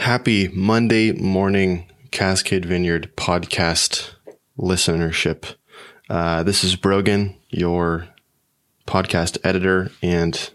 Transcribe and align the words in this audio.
Happy 0.00 0.48
Monday 0.48 1.12
morning, 1.12 1.84
Cascade 2.10 2.64
Vineyard 2.64 3.12
podcast 3.16 4.14
listenership. 4.58 5.56
Uh, 6.08 6.42
this 6.42 6.64
is 6.64 6.74
Brogan, 6.74 7.36
your 7.50 8.08
podcast 8.86 9.36
editor 9.44 9.90
and 10.02 10.50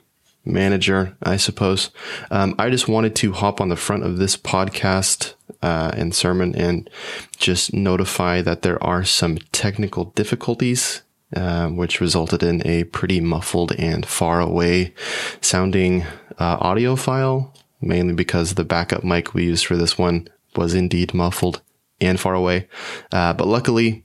manager, 0.46 1.16
I 1.22 1.38
suppose. 1.38 1.92
Um, 2.32 2.56
I 2.58 2.72
just 2.72 2.88
wanted 2.88 3.16
to 3.18 3.34
hop 3.34 3.62
on 3.62 3.70
the 3.70 3.76
front 3.76 4.04
of 4.04 4.18
this 4.18 4.36
podcast 4.36 5.36
uh, 5.62 5.92
and 5.94 6.14
sermon 6.16 6.56
and 6.56 6.90
just 7.38 7.72
notify 7.72 8.42
that 8.42 8.64
there 8.64 8.84
are 8.84 9.04
some 9.04 9.38
technical 9.52 10.06
difficulties. 10.06 11.04
Uh, 11.36 11.68
which 11.70 12.00
resulted 12.00 12.44
in 12.44 12.66
a 12.66 12.84
pretty 12.86 13.20
muffled 13.20 13.74
and 13.74 14.06
far 14.06 14.40
away 14.40 14.94
sounding 15.42 16.04
uh, 16.40 16.58
audio 16.62 16.96
file, 16.96 17.52
mainly 17.82 18.14
because 18.14 18.56
the 18.56 18.64
backup 18.64 19.04
mic 19.04 19.34
we 19.34 19.46
used 19.46 19.66
for 19.66 19.78
this 19.78 19.98
one 19.98 20.28
was 20.56 20.74
indeed 20.74 21.14
muffled 21.14 21.62
and 22.02 22.20
far 22.20 22.34
away. 22.34 22.68
Uh, 23.12 23.34
but 23.34 23.48
luckily, 23.48 24.04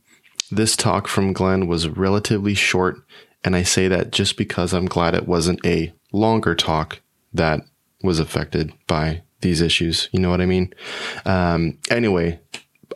this 0.51 0.77
talk 0.77 1.09
from 1.09 1.33
Glenn 1.33 1.67
was 1.67 1.89
relatively 1.89 2.55
short, 2.55 3.03
and 3.45 3.55
I 3.55 3.63
say 3.63 3.89
that 3.89 4.11
just 4.11 4.37
because 4.37 4.73
I'm 4.73 4.87
glad 4.87 5.15
it 5.15 5.29
wasn't 5.29 5.65
a 5.65 5.93
longer 6.13 6.55
talk 6.55 7.01
that 7.33 7.61
was 8.03 8.19
affected 8.19 8.73
by 8.87 9.23
these 9.41 9.61
issues. 9.61 10.09
You 10.13 10.21
know 10.21 10.31
what 10.31 10.41
I 10.41 10.47
mean? 10.47 10.75
Um, 11.25 11.79
anyway, 11.91 12.41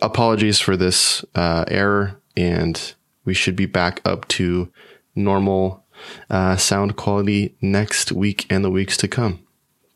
apologies 0.02 0.60
for 0.60 0.76
this 0.76 1.24
uh, 1.34 1.64
error, 1.68 2.20
and 2.36 2.94
we 3.24 3.34
should 3.34 3.56
be 3.56 3.66
back 3.66 4.00
up 4.04 4.26
to 4.28 4.70
normal 5.14 5.84
uh, 6.28 6.56
sound 6.56 6.96
quality 6.96 7.56
next 7.60 8.12
week 8.12 8.46
and 8.50 8.64
the 8.64 8.70
weeks 8.70 8.96
to 8.98 9.08
come. 9.08 9.43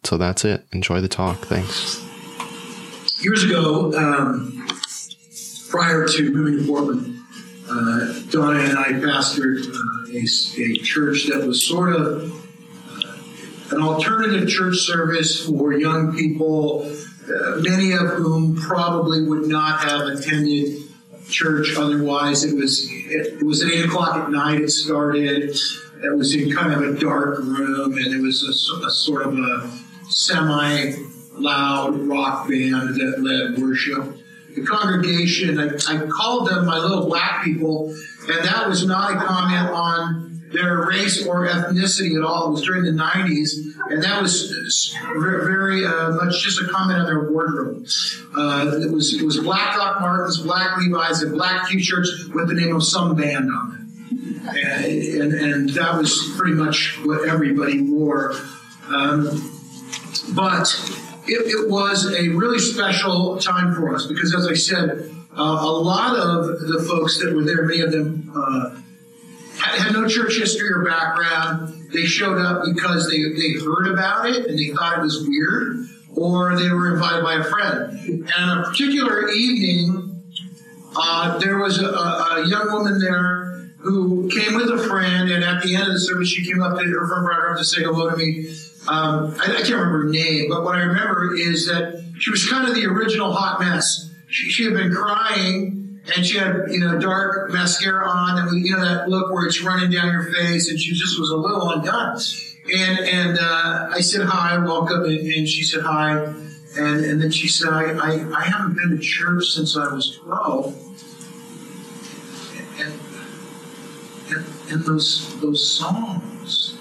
So 0.09 0.17
that's 0.17 0.43
it. 0.43 0.65
Enjoy 0.73 1.03
the 1.03 1.09
talk. 1.09 1.37
Thanks. 1.41 2.03
Years 3.23 3.45
ago, 3.45 3.93
um, 3.93 4.67
prior 5.69 6.09
to 6.09 6.31
moving 6.33 6.65
to 6.65 6.67
Portland, 6.67 7.21
uh, 7.69 8.19
Donna 8.31 8.59
and 8.59 8.79
I 8.79 8.93
pastored 9.05 9.67
uh, 9.67 10.09
a, 10.11 10.63
a, 10.63 10.79
church 10.79 11.27
that 11.27 11.47
was 11.47 11.63
sort 11.63 11.95
of 11.95 12.33
uh, 13.05 13.77
an 13.77 13.83
alternative 13.83 14.49
church 14.49 14.79
service 14.79 15.45
for 15.45 15.75
young 15.75 16.17
people, 16.17 16.91
uh, 17.25 17.57
many 17.61 17.93
of 17.93 18.09
whom 18.13 18.57
probably 18.57 19.29
would 19.29 19.47
not 19.47 19.85
have 19.85 20.07
attended 20.07 20.85
church 21.29 21.77
otherwise. 21.77 22.45
It 22.45 22.57
was 22.57 22.89
it, 22.91 23.41
it 23.41 23.43
was 23.43 23.63
at 23.63 23.71
eight 23.71 23.85
o'clock 23.85 24.17
at 24.17 24.31
night. 24.31 24.63
It 24.63 24.71
started. 24.71 25.55
It 26.03 26.17
was 26.17 26.35
in 26.35 26.51
kind 26.51 26.73
of 26.73 26.81
a 26.81 26.99
dark 26.99 27.41
room, 27.41 27.99
and 27.99 28.15
it 28.15 28.23
was 28.23 28.43
a, 28.43 28.87
a 28.87 28.91
sort 28.91 29.27
of 29.27 29.37
a 29.37 29.88
semi 30.11 30.95
loud 31.33 31.97
rock 32.09 32.49
band 32.49 32.97
that 32.97 33.21
led 33.21 33.63
worship 33.63 34.19
the 34.59 34.67
congregation, 34.67 35.59
I, 35.59 35.69
I 35.89 36.07
called 36.07 36.49
them 36.49 36.67
my 36.67 36.79
little 36.79 37.07
black 37.07 37.45
people, 37.45 37.95
and 38.29 38.45
that 38.47 38.69
was 38.69 38.87
not 38.87 39.13
a 39.13 39.17
comment 39.17 39.71
on 39.71 40.43
their 40.53 40.87
race 40.87 41.27
or 41.27 41.47
ethnicity 41.47 42.17
at 42.17 42.25
all. 42.25 42.49
It 42.49 42.53
was 42.53 42.63
during 42.63 42.85
the 42.85 43.03
90s, 43.03 43.51
and 43.91 44.03
that 44.03 44.23
was 44.23 44.95
very 45.15 45.85
uh, 45.85 46.13
much 46.13 46.43
just 46.43 46.61
a 46.61 46.67
comment 46.69 46.99
on 47.01 47.07
their 47.07 47.31
wardrobe. 47.31 47.87
Uh, 48.37 48.81
it 48.83 48.91
was 48.91 49.15
it 49.15 49.25
was 49.25 49.39
black 49.39 49.77
Doc 49.77 50.01
Martens, 50.01 50.39
black 50.41 50.79
Levi's, 50.79 51.23
and 51.23 51.33
black 51.33 51.69
T-shirts 51.69 52.29
with 52.35 52.49
the 52.49 52.55
name 52.55 52.75
of 52.75 52.83
some 52.83 53.15
band 53.15 53.51
on 53.53 53.75
it. 53.75 53.79
And, 54.49 55.33
and, 55.35 55.35
and 55.35 55.69
that 55.71 55.99
was 55.99 56.33
pretty 56.39 56.55
much 56.55 56.99
what 57.05 57.29
everybody 57.29 57.83
wore. 57.83 58.33
Um, 58.89 59.58
but 60.35 60.69
it, 61.27 61.47
it, 61.47 61.71
was 61.71 62.13
a 62.13 62.29
really 62.29 62.59
special 62.59 63.39
time 63.39 63.75
for 63.75 63.95
us 63.95 64.07
because, 64.07 64.35
as 64.35 64.47
I 64.47 64.55
said, 64.55 65.11
uh, 65.37 65.43
a 65.43 65.71
lot 65.71 66.17
of 66.17 66.61
the 66.61 66.85
folks 66.89 67.19
that 67.21 67.35
were 67.35 67.45
there, 67.45 67.63
many 67.63 67.81
of 67.81 67.93
them 67.93 68.33
uh, 68.35 68.71
had, 69.59 69.79
had, 69.79 69.93
no 69.93 70.09
church 70.09 70.39
history 70.39 70.69
or 70.71 70.85
background. 70.85 71.91
They 71.93 72.05
showed 72.05 72.39
up 72.39 72.63
because 72.65 73.09
they, 73.11 73.23
they 73.23 73.53
heard 73.65 73.89
about 73.89 74.27
it 74.29 74.47
and 74.47 74.59
they 74.59 74.69
thought 74.69 74.99
it 74.99 75.03
was 75.03 75.27
weird, 75.27 75.87
or 76.15 76.57
they 76.57 76.71
were 76.71 76.95
invited 76.95 77.23
by 77.23 77.35
a 77.35 77.45
friend. 77.45 77.93
And 78.09 78.51
on 78.51 78.59
a 78.59 78.63
particular 78.65 79.29
evening, 79.29 80.23
uh, 80.97 81.39
there 81.39 81.59
was 81.59 81.81
a, 81.81 81.89
a 81.89 82.47
young 82.47 82.73
woman 82.73 82.99
there 82.99 83.49
who 83.79 84.29
came 84.29 84.57
with 84.57 84.71
a 84.71 84.79
friend, 84.79 85.31
and 85.31 85.45
at 85.45 85.63
the 85.63 85.77
end 85.77 85.87
of 85.87 85.93
the 85.93 86.01
service, 86.01 86.29
she 86.29 86.45
came 86.45 86.63
up 86.63 86.77
to 86.79 86.85
her 86.85 87.07
friend 87.07 87.25
brought 87.25 87.41
her 87.41 87.53
up 87.53 87.59
to 87.59 87.65
say 87.65 87.83
hello 87.83 88.11
to 88.11 88.17
me. 88.17 88.53
Um, 88.89 89.35
I, 89.39 89.45
I, 89.45 89.57
can't 89.57 89.71
remember 89.71 90.05
her 90.05 90.09
name, 90.09 90.49
but 90.49 90.65
what 90.65 90.75
I 90.75 90.81
remember 90.81 91.35
is 91.35 91.67
that 91.67 92.03
she 92.19 92.31
was 92.31 92.49
kind 92.49 92.67
of 92.67 92.75
the 92.75 92.87
original 92.87 93.33
hot 93.33 93.61
mess. 93.61 94.11
She, 94.29 94.49
she 94.49 94.65
had 94.65 94.73
been 94.73 94.95
crying, 94.95 96.01
and 96.17 96.25
she 96.25 96.39
had 96.39 96.63
you 96.71 96.81
know 96.81 96.99
dark 96.99 97.51
mascara 97.51 98.09
on, 98.09 98.39
and 98.39 98.65
you 98.65 98.73
know 98.73 98.81
that 98.81 99.11
look 99.11 99.31
where 99.31 99.47
it's 99.47 99.63
running 99.63 99.91
down 99.91 100.11
your 100.11 100.33
face, 100.33 100.71
and 100.71 100.81
she 100.81 100.95
just 100.95 101.21
was 101.21 101.29
a 101.29 101.37
little 101.37 101.71
undone. 101.71 102.19
And 102.75 102.99
and 103.01 103.39
uh, 103.39 103.91
I 103.93 104.01
said 104.01 104.27
hi, 104.27 104.57
welcome, 104.57 105.05
and, 105.05 105.19
and, 105.19 105.47
she 105.47 105.65
said 105.65 105.83
hi, 105.83 106.13
and 106.17 107.05
and 107.05 107.21
then 107.21 107.31
she 107.31 107.47
said 107.47 107.69
I, 107.69 107.91
I 107.93 108.27
I 108.35 108.45
haven't 108.45 108.75
been 108.75 108.97
to 108.97 108.99
church 108.99 109.49
since 109.49 109.77
I 109.77 109.93
was 109.93 110.17
twelve. 110.17 110.75
And, 112.79 113.01
and, 114.31 114.47
and 114.71 114.85
those 114.87 115.39
those 115.43 115.71
songs 115.71 116.78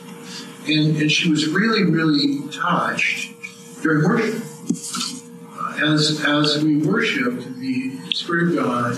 and, 0.68 0.98
and 0.98 1.12
she 1.12 1.30
was 1.30 1.48
really, 1.48 1.84
really 1.84 2.48
touched 2.50 3.34
during 3.82 4.08
worship. 4.08 4.44
Uh, 5.52 5.78
as, 5.86 6.24
as 6.26 6.64
we 6.64 6.78
worshiped, 6.78 7.60
the 7.60 7.98
Spirit 8.12 8.50
of 8.50 8.66
God 8.66 8.98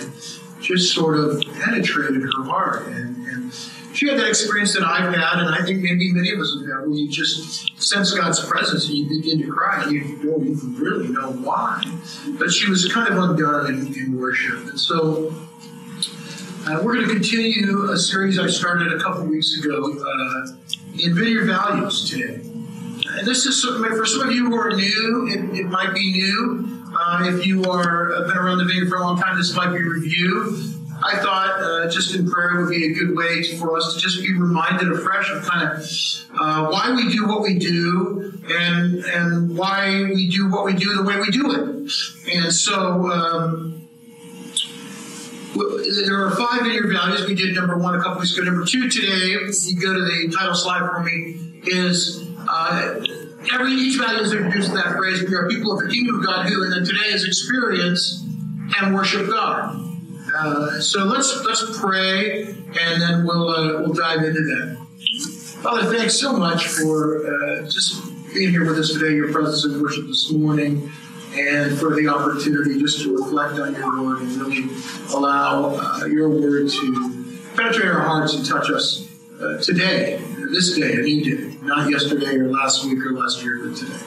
just 0.62 0.94
sort 0.94 1.18
of 1.18 1.42
penetrated 1.62 2.22
her 2.22 2.44
heart. 2.44 2.88
And, 2.88 3.16
and 3.28 3.54
she 3.94 4.08
had 4.08 4.20
that 4.20 4.28
experience 4.28 4.74
that 4.74 4.84
I've 4.84 5.14
had, 5.14 5.40
and 5.40 5.56
I 5.56 5.64
think 5.66 5.82
maybe 5.82 6.12
many 6.14 6.32
of 6.32 6.40
us 6.40 6.56
have 6.60 6.68
had, 6.68 6.88
where 6.88 6.98
you 6.98 7.10
just 7.10 7.82
sense 7.82 8.12
God's 8.12 8.40
presence 8.46 8.88
and 8.88 8.98
you 8.98 9.10
begin 9.10 9.40
to 9.42 9.52
cry, 9.52 9.84
and 9.84 9.92
you 9.92 10.02
don't 10.24 10.48
even 10.48 10.76
really 10.76 11.08
know 11.10 11.32
why. 11.32 11.84
But 12.38 12.52
she 12.52 12.70
was 12.70 12.92
kind 12.92 13.10
of 13.10 13.18
undone 13.18 13.68
in, 13.68 13.94
in 13.96 14.20
worship. 14.20 14.68
And 14.68 14.80
so 14.80 15.34
uh, 16.68 16.80
we're 16.84 16.96
going 16.96 17.08
to 17.08 17.14
continue 17.14 17.90
a 17.90 17.98
series 17.98 18.38
I 18.38 18.48
started 18.48 18.94
a 18.94 19.00
couple 19.00 19.24
weeks 19.26 19.58
ago 19.58 19.98
uh, 19.98 20.48
Vineyard 21.08 21.46
Values 21.46 22.10
today. 22.10 22.36
And 23.18 23.28
this 23.28 23.46
is 23.46 23.64
for 23.64 24.06
some 24.06 24.28
of 24.28 24.34
you 24.34 24.48
who 24.48 24.56
are 24.56 24.72
new, 24.72 25.28
it, 25.30 25.60
it 25.60 25.66
might 25.66 25.94
be 25.94 26.12
new. 26.12 26.84
Uh, 27.00 27.24
if 27.26 27.46
you 27.46 27.64
are 27.66 28.14
uh, 28.14 28.28
been 28.28 28.38
around 28.38 28.58
the 28.58 28.66
vineyard 28.66 28.90
for 28.90 28.98
a 28.98 29.02
long 29.02 29.20
time, 29.20 29.38
this 29.38 29.56
might 29.56 29.72
be 29.72 29.82
review. 29.82 30.74
I 31.02 31.16
thought 31.18 31.62
uh, 31.62 31.90
just 31.90 32.14
in 32.16 32.30
prayer 32.30 32.60
would 32.60 32.70
be 32.70 32.92
a 32.92 32.94
good 32.94 33.16
way 33.16 33.44
for 33.58 33.78
us 33.78 33.94
to 33.94 34.00
just 34.00 34.22
be 34.22 34.34
reminded 34.34 34.92
afresh 34.92 35.32
of 35.32 35.44
kind 35.44 35.72
of 35.72 35.80
uh, 36.40 36.70
why 36.70 36.94
we 36.96 37.10
do 37.10 37.26
what 37.26 37.42
we 37.42 37.58
do 37.58 38.34
and 38.50 39.06
and 39.06 39.58
why 39.58 40.04
we 40.14 40.30
do 40.30 40.50
what 40.50 40.66
we 40.66 40.74
do 40.74 40.96
the 40.96 41.04
way 41.04 41.18
we 41.20 41.32
do 41.32 41.52
it. 41.52 42.36
And 42.36 42.54
so. 42.54 43.10
Um, 43.12 43.79
there 46.06 46.26
are 46.26 46.32
five 46.32 46.62
vineyard 46.62 46.92
values. 46.92 47.28
We 47.28 47.36
did 47.36 47.54
number 47.56 47.78
one 47.78 47.96
a 47.96 48.02
couple 48.02 48.20
weeks 48.20 48.36
ago. 48.38 48.46
Number 48.46 48.66
two 48.66 48.90
today, 48.90 49.34
if 49.34 49.56
you 49.68 49.80
go 49.80 49.94
to 49.94 50.00
the 50.00 50.34
title 50.36 50.56
slide 50.56 50.90
for 50.90 51.04
me, 51.04 51.62
is 51.64 52.26
uh, 52.48 53.04
every 53.54 53.74
each 53.74 54.00
value 54.00 54.22
is 54.22 54.32
introduced 54.32 54.70
in 54.70 54.76
that 54.76 54.96
phrase. 54.96 55.24
We 55.24 55.36
are 55.36 55.50
people 55.50 55.74
of 55.74 55.86
the 55.86 55.94
kingdom 55.94 56.20
of 56.20 56.26
God 56.26 56.48
who, 56.48 56.64
and 56.64 56.72
then 56.72 56.86
today 56.86 57.10
is 57.10 57.26
experience 57.26 58.26
and 58.78 58.96
worship 58.96 59.30
God. 59.30 59.86
Uh, 60.34 60.80
so 60.80 61.04
let's 61.04 61.44
let's 61.44 61.80
pray, 61.80 62.44
and 62.44 63.02
then 63.02 63.26
we'll 63.26 63.50
uh, 63.50 63.82
we'll 63.82 63.94
dive 63.94 64.24
into 64.24 64.42
that. 64.42 64.78
Father, 65.62 65.94
thanks 65.94 66.16
so 66.16 66.38
much 66.38 66.68
for 66.68 67.28
uh, 67.28 67.64
just 67.64 68.02
being 68.34 68.52
here 68.52 68.66
with 68.66 68.80
us 68.80 68.94
today. 68.94 69.14
Your 69.14 69.32
presence 69.34 69.66
in 69.66 69.82
worship 69.82 70.08
this 70.08 70.32
morning 70.32 70.90
and 71.34 71.78
for 71.78 71.96
the 71.96 72.08
opportunity 72.08 72.80
just 72.80 73.04
to 73.04 73.16
reflect 73.16 73.60
on 73.60 73.76
your 73.76 74.04
word 74.04 74.22
and 74.22 74.32
really 74.38 74.70
allow 75.14 75.76
uh, 75.76 76.06
your 76.06 76.30
word 76.30 76.70
to 76.70 77.26
penetrate 77.56 77.88
our 77.88 78.02
hearts 78.02 78.34
and 78.34 78.46
touch 78.46 78.70
us 78.70 79.08
uh, 79.42 79.58
today, 79.58 80.22
this 80.52 80.76
day, 80.76 80.94
a 80.94 81.02
new 81.02 81.38
day, 81.38 81.58
not 81.62 81.90
yesterday 81.90 82.36
or 82.36 82.50
last 82.50 82.86
week 82.86 83.00
or 83.06 83.14
last 83.14 83.44
year, 83.44 83.60
but 83.64 83.76
today. 83.76 84.00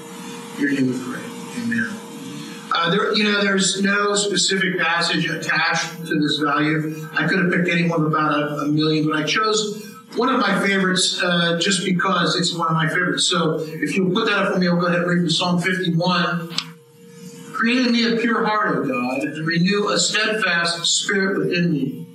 Your 0.58 0.72
name 0.72 0.88
we 0.88 0.98
pray. 0.98 1.22
Amen. 1.62 1.98
Uh, 2.74 2.90
there, 2.90 3.14
you 3.14 3.24
know, 3.24 3.42
there's 3.42 3.82
no 3.82 4.14
specific 4.14 4.78
passage 4.78 5.28
attached 5.28 6.06
to 6.06 6.18
this 6.18 6.38
value. 6.38 7.06
I 7.12 7.26
could 7.26 7.38
have 7.38 7.52
picked 7.52 7.68
any 7.68 7.88
one 7.88 8.06
about 8.06 8.32
a, 8.32 8.46
a 8.60 8.66
million, 8.66 9.06
but 9.06 9.16
I 9.16 9.24
chose 9.24 9.90
one 10.16 10.28
of 10.28 10.40
my 10.40 10.58
favorites 10.66 11.22
uh, 11.22 11.58
just 11.58 11.84
because 11.84 12.36
it's 12.36 12.54
one 12.54 12.68
of 12.68 12.74
my 12.74 12.88
favorites. 12.88 13.26
So 13.26 13.58
if 13.60 13.96
you'll 13.96 14.12
put 14.12 14.26
that 14.26 14.38
up 14.38 14.52
for 14.52 14.58
me, 14.58 14.68
I'll 14.68 14.76
go 14.76 14.86
ahead 14.86 15.00
and 15.00 15.22
read 15.22 15.30
Psalm 15.30 15.60
51. 15.60 16.50
Create 17.52 17.86
in 17.86 17.92
me 17.92 18.12
a 18.12 18.16
pure 18.16 18.44
heart, 18.44 18.76
O 18.76 18.84
God, 18.84 19.22
and 19.22 19.46
renew 19.46 19.88
a 19.88 19.98
steadfast 19.98 20.84
spirit 20.84 21.38
within 21.38 21.72
me. 21.72 22.06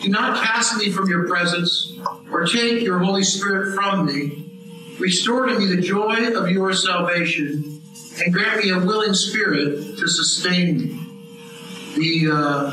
Do 0.00 0.08
not 0.08 0.42
cast 0.42 0.76
me 0.76 0.90
from 0.90 1.08
your 1.08 1.26
presence, 1.28 1.98
or 2.30 2.44
take 2.46 2.82
your 2.82 2.98
Holy 2.98 3.22
Spirit 3.22 3.74
from 3.74 4.06
me. 4.06 4.50
Restore 4.98 5.46
to 5.46 5.58
me 5.58 5.66
the 5.66 5.80
joy 5.80 6.34
of 6.34 6.50
your 6.50 6.72
salvation, 6.72 7.80
and 8.22 8.32
grant 8.32 8.64
me 8.64 8.70
a 8.70 8.78
willing 8.78 9.14
spirit 9.14 9.98
to 9.98 10.08
sustain 10.08 10.78
me. 10.78 10.98
The, 11.96 12.32
uh, 12.32 12.70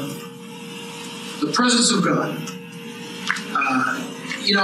the 1.39 1.51
presence 1.51 1.91
of 1.91 2.03
God. 2.03 2.37
Uh, 3.51 4.03
you 4.41 4.55
know, 4.55 4.63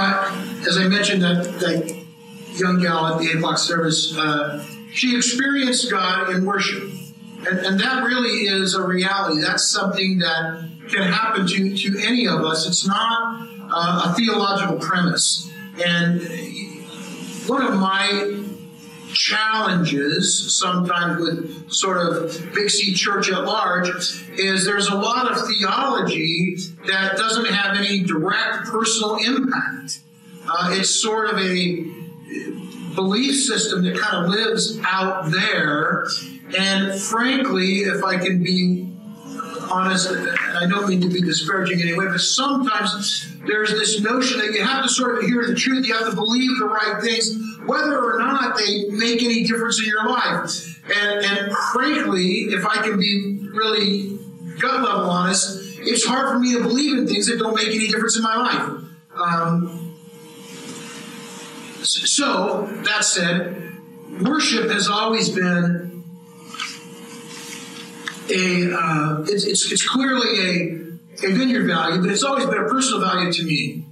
as 0.66 0.76
I 0.76 0.88
mentioned, 0.88 1.22
that, 1.22 1.44
that 1.60 2.04
young 2.54 2.80
gal 2.80 3.06
at 3.06 3.20
the 3.20 3.28
8 3.30 3.36
o'clock 3.36 3.58
service, 3.58 4.16
uh, 4.16 4.64
she 4.92 5.16
experienced 5.16 5.90
God 5.90 6.30
in 6.30 6.44
worship. 6.44 6.90
And, 7.46 7.58
and 7.60 7.80
that 7.80 8.02
really 8.04 8.46
is 8.46 8.74
a 8.74 8.82
reality. 8.82 9.40
That's 9.40 9.68
something 9.68 10.18
that 10.18 10.68
can 10.88 11.02
happen 11.02 11.46
to, 11.46 11.76
to 11.76 11.98
any 12.04 12.26
of 12.26 12.44
us. 12.44 12.66
It's 12.66 12.86
not 12.86 13.48
uh, 13.70 14.10
a 14.10 14.14
theological 14.14 14.78
premise. 14.78 15.50
And 15.84 16.20
one 17.46 17.62
of 17.62 17.78
my 17.78 18.42
challenges 19.12 20.54
sometimes 20.58 21.20
with 21.20 21.72
sort 21.72 21.98
of 21.98 22.54
Big 22.54 22.68
C 22.70 22.92
Church 22.92 23.30
at 23.30 23.44
large 23.44 23.88
is 24.38 24.66
there's 24.66 24.88
a 24.88 24.94
lot 24.94 25.30
of 25.30 25.46
theology 25.46 26.56
that 26.86 27.16
doesn't 27.16 27.46
have 27.46 27.76
any 27.76 28.00
direct 28.00 28.66
personal 28.66 29.16
impact. 29.16 30.00
Uh, 30.48 30.70
it's 30.72 30.90
sort 30.90 31.30
of 31.30 31.38
a 31.38 31.84
belief 32.94 33.42
system 33.42 33.84
that 33.84 33.98
kind 33.98 34.24
of 34.24 34.30
lives 34.30 34.78
out 34.84 35.30
there. 35.30 36.06
And 36.56 37.00
frankly, 37.00 37.80
if 37.80 38.04
I 38.04 38.18
can 38.18 38.42
be 38.42 38.92
honest, 39.70 40.10
and 40.10 40.28
I 40.28 40.66
don't 40.68 40.88
mean 40.88 41.00
to 41.00 41.08
be 41.08 41.20
disparaging 41.20 41.80
in 41.80 41.88
any 41.88 41.98
way, 41.98 42.06
but 42.06 42.20
sometimes 42.20 43.28
there's 43.46 43.70
this 43.70 44.00
notion 44.00 44.38
that 44.38 44.52
you 44.52 44.62
have 44.62 44.84
to 44.84 44.88
sort 44.88 45.18
of 45.18 45.24
hear 45.24 45.46
the 45.46 45.54
truth, 45.54 45.86
you 45.86 45.94
have 45.94 46.08
to 46.08 46.14
believe 46.14 46.58
the 46.58 46.66
right 46.66 47.02
things, 47.02 47.36
whether 47.66 48.00
or 48.00 48.18
not 48.18 48.56
they 48.56 48.84
make 48.90 49.22
any 49.22 49.44
difference 49.44 49.80
in 49.80 49.86
your 49.86 50.08
life. 50.08 50.80
And, 50.88 51.24
and 51.24 51.56
frankly, 51.72 52.52
if 52.52 52.64
I 52.64 52.82
can 52.82 52.98
be 52.98 53.48
really 53.52 54.18
gut 54.60 54.82
level 54.82 55.10
honest, 55.10 55.78
it's 55.80 56.04
hard 56.04 56.28
for 56.28 56.38
me 56.38 56.54
to 56.54 56.62
believe 56.62 56.96
in 56.96 57.06
things 57.06 57.26
that 57.26 57.38
don't 57.38 57.54
make 57.54 57.68
any 57.68 57.88
difference 57.88 58.16
in 58.16 58.22
my 58.22 58.36
life. 58.36 58.82
Um, 59.14 59.94
so, 61.82 62.66
that 62.84 63.04
said, 63.04 63.72
worship 64.20 64.70
has 64.70 64.88
always 64.88 65.28
been 65.28 66.04
a 68.30 68.72
uh, 68.74 69.24
it's, 69.28 69.44
it's, 69.44 69.72
it's 69.72 69.88
clearly 69.88 70.40
a, 70.40 71.26
a 71.26 71.32
vineyard 71.32 71.66
value, 71.66 72.00
but 72.00 72.10
it's 72.10 72.22
always 72.22 72.46
been 72.46 72.58
a 72.58 72.68
personal 72.68 73.00
value 73.00 73.32
to 73.32 73.44
me. 73.44 73.84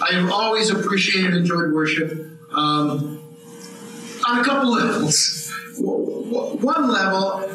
I 0.00 0.14
have 0.14 0.30
always 0.30 0.70
appreciated 0.70 1.26
and 1.26 1.36
enjoyed 1.38 1.72
worship 1.72 2.12
um, 2.52 3.22
on 4.28 4.40
a 4.40 4.44
couple 4.44 4.72
levels. 4.72 5.50
One 5.78 6.88
level, 6.88 7.50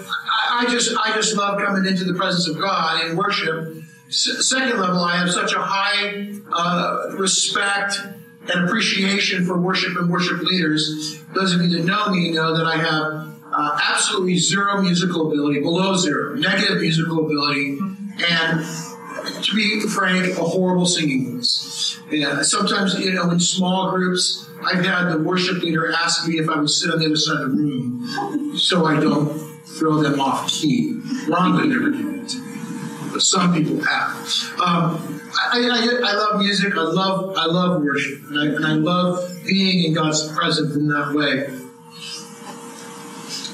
I 0.50 0.66
just 0.70 0.96
I 0.98 1.14
just 1.14 1.36
love 1.36 1.60
coming 1.60 1.86
into 1.86 2.04
the 2.04 2.14
presence 2.14 2.48
of 2.48 2.60
God 2.60 3.06
in 3.06 3.18
worship. 3.18 3.84
second 4.10 4.80
level, 4.80 5.02
I 5.02 5.18
have 5.18 5.32
such 5.32 5.54
a 5.54 5.60
high 5.60 6.34
uh, 6.52 7.16
respect 7.18 8.00
and 8.50 8.66
appreciation 8.66 9.46
for 9.46 9.60
worship 9.60 9.98
and 9.98 10.10
worship 10.10 10.42
leaders. 10.42 11.22
Those 11.34 11.54
of 11.54 11.62
you 11.62 11.70
that 11.78 11.86
know 11.86 12.10
me 12.10 12.32
know 12.32 12.56
that 12.56 12.66
I 12.66 12.78
have 12.78 13.27
uh, 13.58 13.80
absolutely 13.90 14.38
zero 14.38 14.82
musical 14.82 15.32
ability, 15.32 15.62
below 15.62 15.96
zero, 15.96 16.36
negative 16.36 16.80
musical 16.80 17.26
ability, 17.26 17.80
and 18.30 18.64
to 19.44 19.56
be 19.56 19.82
frank, 19.82 20.38
a 20.38 20.44
horrible 20.44 20.86
singing 20.86 21.36
voice. 21.36 22.00
Yeah, 22.12 22.44
sometimes, 22.44 22.98
you 23.00 23.14
know, 23.14 23.32
in 23.32 23.40
small 23.40 23.92
groups, 23.92 24.48
I've 24.64 24.86
had 24.86 25.10
the 25.10 25.18
worship 25.18 25.62
leader 25.64 25.92
ask 25.92 26.28
me 26.28 26.38
if 26.38 26.50
I 26.50 26.58
would 26.58 26.70
sit 26.70 26.92
on 26.92 27.00
the 27.00 27.08
other 27.08 27.16
side 27.16 27.42
of 27.42 27.52
the 27.52 27.58
room 27.58 28.58
so 28.58 28.86
I 28.86 29.00
don't 29.00 29.38
throw 29.66 30.02
them 30.04 30.20
off 30.22 30.48
key. 30.48 31.00
Ron 31.28 31.56
would 31.56 31.66
never 31.66 31.90
do 31.90 32.22
that 32.22 32.30
to 32.30 32.48
but 33.12 33.22
some 33.22 33.54
people 33.54 33.82
have. 33.84 34.14
Um, 34.64 35.22
I, 35.34 35.60
I, 35.60 36.10
I, 36.10 36.14
love 36.14 36.40
music. 36.40 36.74
I 36.76 36.82
love 36.82 37.36
I 37.38 37.46
love 37.46 37.82
worship, 37.82 38.22
and 38.30 38.40
I, 38.40 38.46
and 38.56 38.66
I 38.66 38.74
love 38.74 39.44
being 39.46 39.86
in 39.86 39.94
God's 39.94 40.32
presence 40.34 40.76
in 40.76 40.88
that 40.90 41.14
way. 41.14 41.67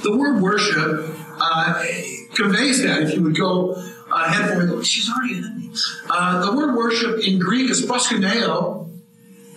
The 0.03 0.15
word 0.17 0.41
worship 0.41 1.15
uh, 1.39 1.85
conveys 2.33 2.83
that. 2.83 3.03
If 3.03 3.15
you 3.15 3.23
would 3.23 3.37
go 3.37 3.73
uh, 3.73 4.25
ahead 4.27 4.53
for 4.53 4.65
me, 4.65 4.83
she's 4.83 5.09
already 5.09 5.37
in 5.37 5.71
uh, 6.09 6.45
The 6.45 6.55
word 6.55 6.75
worship 6.75 7.25
in 7.25 7.39
Greek 7.39 7.71
is 7.71 7.85
proskuneo, 7.85 8.89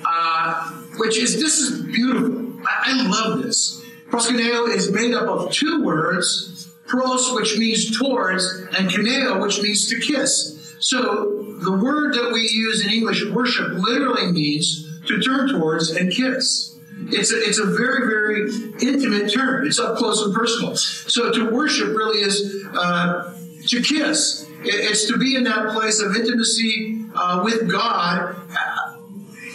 uh, 0.07 0.71
which 0.99 1.19
is, 1.19 1.41
this 1.41 1.59
is 1.59 1.83
beautiful. 1.83 2.61
I, 2.65 2.93
I 2.93 3.09
love 3.09 3.43
this. 3.43 3.83
Proskuneo 4.09 4.69
is 4.69 4.93
made 4.93 5.15
up 5.15 5.29
of 5.29 5.51
two 5.51 5.83
words, 5.83 6.69
pros, 6.87 7.33
which 7.33 7.59
means 7.59 7.99
towards, 7.99 8.45
and 8.79 8.89
kuneo, 8.89 9.43
which 9.43 9.61
means 9.61 9.89
to 9.91 9.99
kiss. 9.99 10.77
So 10.79 11.57
the 11.59 11.73
word 11.73 12.15
that 12.15 12.31
we 12.33 12.49
use 12.49 12.85
in 12.85 12.93
English, 12.93 13.25
worship, 13.27 13.73
literally 13.73 14.31
means 14.31 14.87
to 15.09 15.21
turn 15.21 15.49
towards 15.49 15.91
and 15.91 16.13
kiss. 16.13 16.76
It's 17.09 17.33
a, 17.33 17.37
it's 17.37 17.59
a 17.59 17.67
very, 17.67 18.07
very 18.07 18.51
intimate 18.81 19.33
term. 19.33 19.67
It's 19.67 19.79
up 19.79 19.97
close 19.97 20.23
and 20.23 20.35
personal. 20.35 20.77
So 20.77 21.33
to 21.33 21.51
worship 21.51 21.89
really 21.89 22.21
is 22.21 22.65
uh, 22.75 23.37
to 23.67 23.83
kiss. 23.83 24.47
It's 24.63 25.07
to 25.07 25.17
be 25.17 25.37
in 25.37 25.45
that 25.45 25.73
place 25.73 26.01
of 26.01 26.17
intimacy 26.17 27.05
uh, 27.15 27.43
with 27.45 27.71
God. 27.71 28.37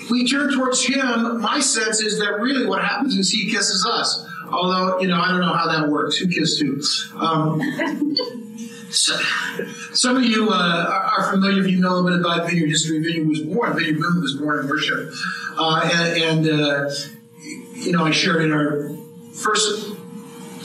We 0.09 0.27
turn 0.27 0.53
towards 0.53 0.85
Him. 0.85 1.41
My 1.41 1.59
sense 1.59 2.01
is 2.01 2.19
that 2.19 2.39
really 2.39 2.65
what 2.65 2.83
happens 2.83 3.15
is 3.15 3.29
He 3.31 3.49
kisses 3.49 3.85
us. 3.85 4.27
Although, 4.51 4.99
you 4.99 5.07
know, 5.07 5.19
I 5.19 5.29
don't 5.29 5.39
know 5.39 5.53
how 5.53 5.67
that 5.67 5.89
works. 5.89 6.17
Who 6.17 6.27
kissed 6.27 6.61
who? 6.61 6.81
Um, 7.17 7.61
so, 8.89 9.17
some 9.93 10.17
of 10.17 10.25
you 10.25 10.49
uh, 10.49 11.11
are 11.17 11.31
familiar, 11.31 11.63
if 11.63 11.69
you 11.69 11.79
know 11.79 11.99
a 11.99 12.03
bit 12.03 12.19
about 12.19 12.49
Vineyard 12.49 12.67
history. 12.67 12.99
Vineyard 12.99 13.29
was 13.29 13.39
born, 13.41 13.73
Vineyard 13.73 13.99
Movement 13.99 14.23
was 14.23 14.35
born 14.35 14.59
in 14.59 14.67
worship. 14.67 15.13
Uh, 15.57 15.89
and, 15.93 16.45
and 16.45 16.61
uh, 16.61 16.89
you 17.81 17.91
know, 17.91 18.05
I 18.05 18.11
shared 18.11 18.43
in 18.43 18.51
our 18.51 18.91
first 19.33 19.95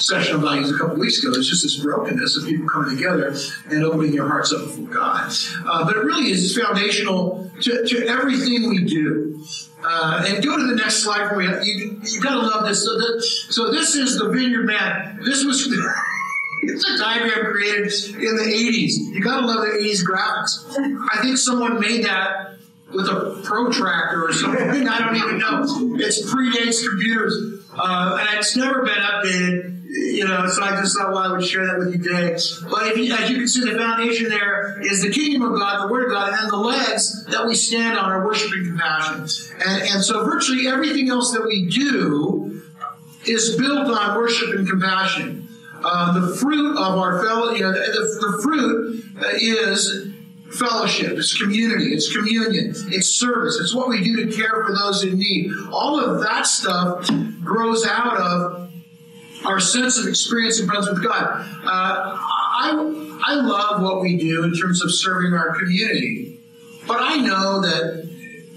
session 0.01 0.37
of 0.37 0.43
values 0.43 0.71
a 0.71 0.77
couple 0.77 0.97
weeks 0.97 1.23
ago. 1.23 1.33
It's 1.35 1.49
just 1.49 1.63
this 1.63 1.79
brokenness 1.79 2.37
of 2.37 2.45
people 2.45 2.69
coming 2.69 2.97
together 2.97 3.35
and 3.71 3.85
opening 3.85 4.13
their 4.15 4.27
hearts 4.27 4.53
up 4.53 4.67
before 4.67 4.87
God. 4.87 5.33
Uh, 5.65 5.85
but 5.85 5.97
it 5.97 6.01
really 6.01 6.31
is 6.31 6.57
foundational 6.57 7.51
to, 7.63 7.87
to 7.87 8.07
everything 8.07 8.69
we 8.69 8.85
do. 8.85 9.43
Uh, 9.83 10.25
and 10.27 10.45
go 10.45 10.57
to 10.57 10.67
the 10.67 10.75
next 10.75 10.97
slide 10.97 11.29
for 11.29 11.37
me. 11.37 11.47
You, 11.47 12.01
you 12.03 12.21
got 12.21 12.41
to 12.41 12.47
love 12.47 12.67
this. 12.67 12.85
So, 12.85 12.97
the, 12.97 13.23
so 13.51 13.71
this 13.71 13.95
is 13.95 14.19
the 14.19 14.29
vineyard 14.29 14.67
man. 14.67 15.21
This 15.25 15.45
was. 15.45 15.67
It's 16.63 16.89
a 16.89 16.99
diagram 16.99 17.53
created 17.53 17.93
in 18.15 18.37
the 18.37 18.43
80s. 18.43 19.15
You 19.15 19.23
gotta 19.23 19.46
love 19.46 19.61
the 19.61 19.79
80s 19.79 20.03
graphics. 20.03 20.67
I 21.13 21.23
think 21.23 21.37
someone 21.37 21.79
made 21.79 22.05
that 22.06 22.56
with 22.93 23.06
a 23.06 23.40
protractor 23.44 24.26
or 24.26 24.32
something. 24.32 24.88
I 24.88 24.98
don't 24.98 25.16
even 25.16 25.38
know. 25.38 25.62
It 25.98 26.14
predates 26.26 26.86
computers, 26.88 27.62
uh, 27.76 28.19
and 28.20 28.38
it's 28.38 28.56
never 28.56 28.82
been 28.82 28.94
updated. 28.94 29.72
You 29.88 30.26
know, 30.26 30.46
so 30.48 30.62
I 30.62 30.81
just 30.81 30.96
thought, 30.96 31.12
well, 31.12 31.19
I 31.19 31.32
would 31.32 31.44
share 31.44 31.64
that 31.66 31.78
with 31.78 31.94
you 31.94 32.02
today. 32.02 32.36
But 32.69 32.96
you, 32.96 33.14
as 33.14 33.31
you 33.31 33.38
can 33.38 33.48
see, 33.48 33.64
the 33.64 33.78
foundation 33.78 34.28
there 34.28 34.81
is 34.82 35.02
the 35.02 35.10
kingdom 35.10 35.43
of 35.43 35.58
God, 35.58 35.86
the 35.86 35.93
Word 35.93 36.06
of 36.06 36.12
God, 36.12 36.32
and 36.38 36.50
the 36.50 36.56
legs 36.56 37.24
that 37.26 37.46
we 37.46 37.55
stand 37.55 37.96
on 37.96 38.10
are 38.10 38.26
worship 38.26 38.50
and 38.52 38.66
compassion. 38.66 39.56
And, 39.64 39.82
and 39.90 40.05
so, 40.05 40.24
virtually 40.24 40.66
everything 40.66 41.08
else 41.08 41.32
that 41.32 41.44
we 41.46 41.69
do 41.69 42.62
is 43.26 43.56
built 43.56 43.88
on 43.88 44.16
worship 44.16 44.55
and 44.55 44.69
compassion. 44.69 45.48
Uh, 45.82 46.20
the 46.20 46.36
fruit 46.36 46.76
of 46.76 46.98
our 46.98 47.24
fellow, 47.24 47.52
you 47.52 47.62
know, 47.62 47.72
the, 47.72 47.78
the 47.78 48.43
fruit 48.43 49.05
is 49.40 50.12
fellowship, 50.58 51.13
it's 51.13 51.41
community, 51.41 51.93
it's 51.93 52.15
communion, 52.15 52.75
it's 52.89 53.08
service, 53.08 53.58
it's 53.60 53.75
what 53.75 53.89
we 53.89 54.03
do 54.03 54.25
to 54.25 54.36
care 54.36 54.65
for 54.65 54.75
those 54.75 55.05
in 55.05 55.19
need. 55.19 55.51
All 55.70 56.01
of 56.01 56.20
that 56.22 56.46
stuff 56.46 57.10
grows 57.43 57.86
out 57.86 58.17
of 58.17 58.70
our 59.44 59.60
sense 59.60 59.98
of 59.98 60.06
experience 60.06 60.58
and 60.58 60.69
presence 60.69 60.98
with 60.98 61.06
God. 61.06 61.25
Uh, 61.65 62.19
I, 62.19 63.20
I 63.25 63.34
love 63.34 63.82
what 63.82 64.01
we 64.01 64.17
do 64.17 64.44
in 64.44 64.55
terms 64.55 64.82
of 64.82 64.93
serving 64.93 65.34
our 65.34 65.58
community, 65.58 66.41
but 66.86 66.98
I 67.01 67.17
know 67.19 67.60
that 67.60 68.08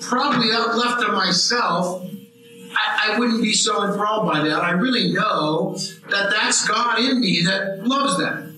probably 0.02 0.50
left 0.50 1.02
to 1.02 1.12
myself, 1.12 2.06
I, 2.72 3.14
I 3.14 3.20
wouldn't 3.20 3.42
be 3.42 3.54
so 3.54 3.86
enthralled 3.86 4.28
by 4.32 4.42
that. 4.44 4.64
I 4.64 4.72
really 4.72 5.12
know 5.12 5.76
that 6.10 6.30
that's 6.32 6.68
God 6.68 7.00
in 7.00 7.20
me 7.20 7.42
that 7.44 7.86
loves 7.86 8.18
that. 8.20 8.50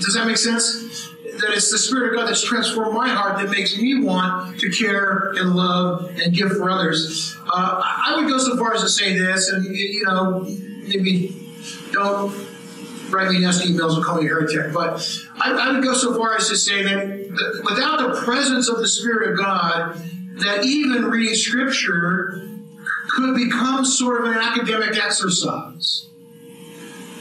Does 0.00 0.14
that 0.14 0.26
make 0.26 0.36
sense? 0.36 1.10
That 1.40 1.50
it's 1.50 1.70
the 1.70 1.78
Spirit 1.78 2.10
of 2.10 2.18
God 2.18 2.28
that's 2.28 2.44
transformed 2.44 2.94
my 2.94 3.08
heart 3.08 3.38
that 3.38 3.50
makes 3.50 3.76
me 3.76 4.00
want 4.00 4.58
to 4.60 4.70
care 4.70 5.32
and 5.36 5.54
love 5.54 6.10
and 6.22 6.34
give 6.34 6.52
for 6.52 6.70
others. 6.70 7.36
Uh, 7.46 7.80
I 7.82 8.14
would 8.16 8.28
go 8.28 8.38
so 8.38 8.56
far 8.56 8.74
as 8.74 8.82
to 8.82 8.88
say 8.88 9.16
this, 9.16 9.48
and 9.48 9.64
you 9.64 10.04
know, 10.04 10.46
maybe 10.86 11.34
don't 11.92 12.34
write 13.10 13.30
me 13.30 13.40
nasty 13.40 13.72
emails 13.72 13.96
and 13.96 14.04
call 14.04 14.20
me 14.20 14.26
a 14.26 14.28
heretic, 14.28 14.72
but 14.72 15.06
I, 15.40 15.52
I 15.52 15.72
would 15.72 15.84
go 15.84 15.94
so 15.94 16.16
far 16.16 16.36
as 16.36 16.48
to 16.48 16.56
say 16.56 16.82
that 16.82 17.62
without 17.64 18.00
the 18.00 18.20
presence 18.22 18.68
of 18.68 18.78
the 18.78 18.88
Spirit 18.88 19.32
of 19.32 19.38
God, 19.38 19.96
that 20.36 20.64
even 20.64 21.04
reading 21.06 21.34
Scripture 21.34 22.48
could 23.08 23.36
become 23.36 23.84
sort 23.84 24.24
of 24.24 24.32
an 24.32 24.38
academic 24.38 24.96
exercise. 24.96 26.08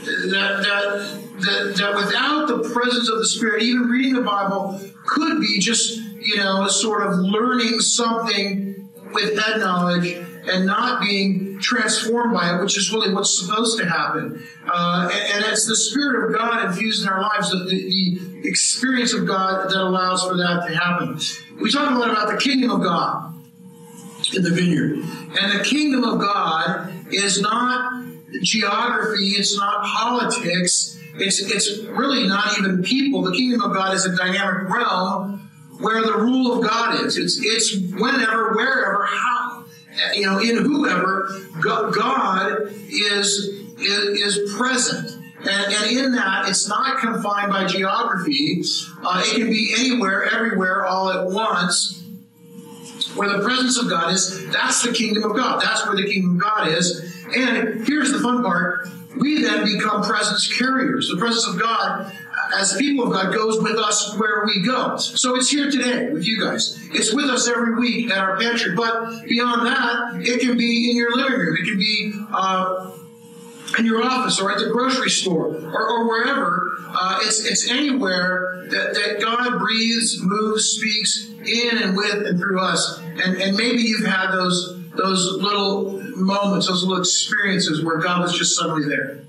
That, 0.05 0.63
that, 0.63 1.41
that, 1.41 1.75
that 1.77 1.95
without 1.95 2.47
the 2.47 2.69
presence 2.73 3.09
of 3.09 3.19
the 3.19 3.25
Spirit, 3.25 3.63
even 3.63 3.83
reading 3.87 4.13
the 4.13 4.21
Bible 4.21 4.79
could 5.05 5.41
be 5.41 5.59
just, 5.59 5.97
you 5.97 6.37
know, 6.37 6.67
sort 6.67 7.03
of 7.05 7.17
learning 7.19 7.79
something 7.79 8.89
with 9.13 9.37
head 9.39 9.59
knowledge 9.59 10.17
and 10.51 10.65
not 10.65 11.01
being 11.01 11.59
transformed 11.59 12.33
by 12.33 12.53
it, 12.53 12.61
which 12.61 12.77
is 12.77 12.91
really 12.91 13.13
what's 13.13 13.37
supposed 13.37 13.77
to 13.77 13.85
happen. 13.85 14.43
Uh, 14.67 15.09
and, 15.11 15.35
and, 15.35 15.45
it's 15.51 15.65
the 15.65 15.75
Spirit 15.75 16.25
of 16.25 16.37
God 16.37 16.65
infused 16.65 17.03
in 17.03 17.09
our 17.09 17.21
lives, 17.21 17.51
the, 17.51 17.63
the 17.65 18.47
experience 18.47 19.13
of 19.13 19.25
God 19.25 19.69
that 19.69 19.77
allows 19.77 20.23
for 20.23 20.35
that 20.35 20.67
to 20.67 20.75
happen. 20.75 21.17
We 21.61 21.71
talk 21.71 21.89
a 21.91 21.97
lot 21.97 22.09
about 22.09 22.29
the 22.29 22.37
kingdom 22.37 22.71
of 22.71 22.83
God 22.83 23.33
in 24.35 24.43
the 24.43 24.51
vineyard. 24.51 24.97
And 25.39 25.59
the 25.59 25.63
kingdom 25.63 26.03
of 26.03 26.19
God 26.19 26.91
is 27.11 27.41
not 27.41 28.03
geography, 28.41 29.29
it's 29.29 29.57
not 29.57 29.85
politics, 29.85 30.99
it's, 31.15 31.39
it's 31.39 31.83
really 31.85 32.27
not 32.27 32.57
even 32.57 32.81
people. 32.83 33.21
The 33.21 33.33
kingdom 33.33 33.61
of 33.61 33.73
God 33.73 33.93
is 33.93 34.05
a 34.05 34.15
dynamic 34.15 34.69
realm 34.69 35.49
where 35.79 36.01
the 36.01 36.17
rule 36.17 36.57
of 36.57 36.67
God 36.67 37.03
is. 37.05 37.17
It's, 37.17 37.39
it's 37.41 37.93
whenever, 37.93 38.53
wherever, 38.53 39.05
how, 39.05 39.65
you 40.13 40.25
know, 40.25 40.39
in 40.39 40.57
whoever, 40.57 41.29
God 41.61 42.71
is, 42.89 43.63
is, 43.77 44.37
is 44.37 44.53
present. 44.55 45.19
And, 45.39 45.73
and, 45.73 45.91
in 45.91 46.11
that, 46.13 46.47
it's 46.47 46.69
not 46.69 46.99
confined 46.99 47.51
by 47.51 47.65
geography. 47.67 48.63
Uh, 49.03 49.21
it 49.25 49.35
can 49.35 49.49
be 49.49 49.73
anywhere, 49.77 50.23
everywhere, 50.23 50.85
all 50.85 51.11
at 51.11 51.27
once. 51.27 52.01
Where 53.15 53.37
the 53.37 53.43
presence 53.43 53.77
of 53.77 53.89
God 53.89 54.13
is, 54.13 54.49
that's 54.51 54.83
the 54.83 54.93
kingdom 54.93 55.23
of 55.29 55.35
God. 55.35 55.61
That's 55.61 55.85
where 55.85 55.97
the 55.97 56.05
kingdom 56.05 56.37
of 56.37 56.41
God 56.41 56.69
is. 56.69 57.22
And 57.35 57.87
here's 57.87 58.11
the 58.11 58.19
fun 58.19 58.43
part 58.43 58.87
we 59.15 59.43
then 59.43 59.63
become 59.63 60.01
presence 60.03 60.51
carriers. 60.57 61.09
The 61.09 61.17
presence 61.17 61.47
of 61.47 61.59
God, 61.59 62.11
as 62.57 62.75
people 62.77 63.05
of 63.05 63.13
God, 63.13 63.33
goes 63.33 63.61
with 63.61 63.77
us 63.77 64.17
where 64.17 64.43
we 64.45 64.61
go. 64.61 64.97
So 64.97 65.35
it's 65.35 65.49
here 65.49 65.69
today 65.69 66.09
with 66.09 66.25
you 66.25 66.41
guys. 66.41 66.79
It's 66.91 67.13
with 67.13 67.25
us 67.25 67.47
every 67.47 67.75
week 67.75 68.09
at 68.11 68.17
our 68.17 68.37
pantry. 68.37 68.75
But 68.75 69.25
beyond 69.27 69.67
that, 69.67 70.27
it 70.27 70.39
can 70.41 70.57
be 70.57 70.89
in 70.89 70.97
your 70.97 71.15
living 71.15 71.39
room. 71.39 71.57
It 71.59 71.65
can 71.65 71.77
be 71.77 72.13
uh, 72.33 72.91
in 73.77 73.85
your 73.85 74.03
office 74.03 74.39
or 74.39 74.51
at 74.51 74.59
the 74.59 74.69
grocery 74.71 75.09
store 75.09 75.55
or, 75.55 75.89
or 75.89 76.07
wherever. 76.07 76.71
Uh, 76.87 77.19
it's, 77.21 77.45
it's 77.45 77.69
anywhere 77.69 78.65
that, 78.69 78.93
that 78.95 79.21
God 79.21 79.59
breathes, 79.59 80.19
moves, 80.21 80.65
speaks 80.65 81.29
in 81.45 81.77
and 81.77 81.95
with 81.95 82.25
and 82.25 82.39
through 82.39 82.59
us. 82.59 82.99
And, 83.23 83.37
and 83.37 83.55
maybe 83.57 83.83
you've 83.83 84.05
had 84.05 84.31
those 84.31 84.79
those 84.95 85.41
little 85.41 86.02
moments, 86.15 86.67
those 86.67 86.83
little 86.83 86.99
experiences 86.99 87.83
where 87.83 87.97
God 87.99 88.21
was 88.21 88.37
just 88.37 88.55
suddenly 88.55 88.87
there. 88.87 89.25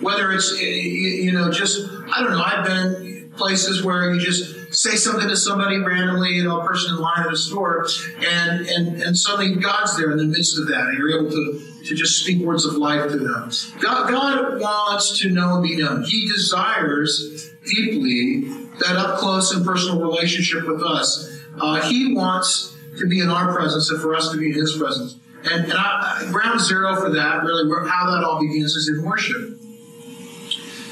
Whether 0.00 0.32
it's, 0.32 0.52
eh, 0.60 0.64
you 0.64 1.32
know, 1.32 1.50
just, 1.50 1.88
I 2.12 2.22
don't 2.22 2.32
know, 2.32 2.42
I've 2.42 2.66
been 2.66 3.32
places 3.36 3.82
where 3.82 4.12
you 4.12 4.20
just 4.20 4.74
say 4.74 4.96
something 4.96 5.28
to 5.28 5.36
somebody 5.36 5.78
randomly, 5.78 6.30
you 6.30 6.44
know, 6.44 6.60
a 6.60 6.66
person 6.66 6.94
in 6.94 7.00
line 7.00 7.26
at 7.26 7.32
a 7.32 7.36
store, 7.36 7.86
and, 8.18 8.66
and, 8.66 9.02
and 9.02 9.16
suddenly 9.16 9.56
God's 9.56 9.96
there 9.96 10.10
in 10.10 10.18
the 10.18 10.24
midst 10.24 10.58
of 10.58 10.68
that, 10.68 10.88
and 10.88 10.98
you're 10.98 11.20
able 11.20 11.30
to, 11.30 11.60
to 11.84 11.94
just 11.94 12.22
speak 12.22 12.44
words 12.44 12.64
of 12.64 12.74
life 12.74 13.10
to 13.10 13.18
them. 13.18 13.50
God, 13.80 14.10
God 14.10 14.60
wants 14.60 15.18
to 15.20 15.30
know 15.30 15.56
and 15.56 15.62
be 15.62 15.76
known. 15.76 16.02
He 16.04 16.28
desires 16.28 17.50
deeply 17.64 18.48
that 18.80 18.96
up 18.96 19.18
close 19.18 19.54
and 19.54 19.64
personal 19.64 20.00
relationship 20.00 20.66
with 20.66 20.82
us. 20.82 21.40
Uh, 21.58 21.80
he 21.88 22.14
wants 22.14 22.74
to 22.98 23.06
be 23.06 23.20
in 23.20 23.30
our 23.30 23.54
presence 23.54 23.90
and 23.90 24.00
for 24.00 24.14
us 24.14 24.30
to 24.32 24.38
be 24.38 24.48
in 24.48 24.54
His 24.54 24.76
presence. 24.76 25.16
And, 25.46 25.64
and 25.64 25.72
I, 25.72 26.28
ground 26.32 26.60
zero 26.60 26.96
for 26.96 27.10
that, 27.10 27.42
really, 27.44 27.70
how 27.88 28.10
that 28.10 28.24
all 28.24 28.40
begins 28.40 28.74
is 28.74 28.88
in 28.88 29.04
worship. 29.04 29.52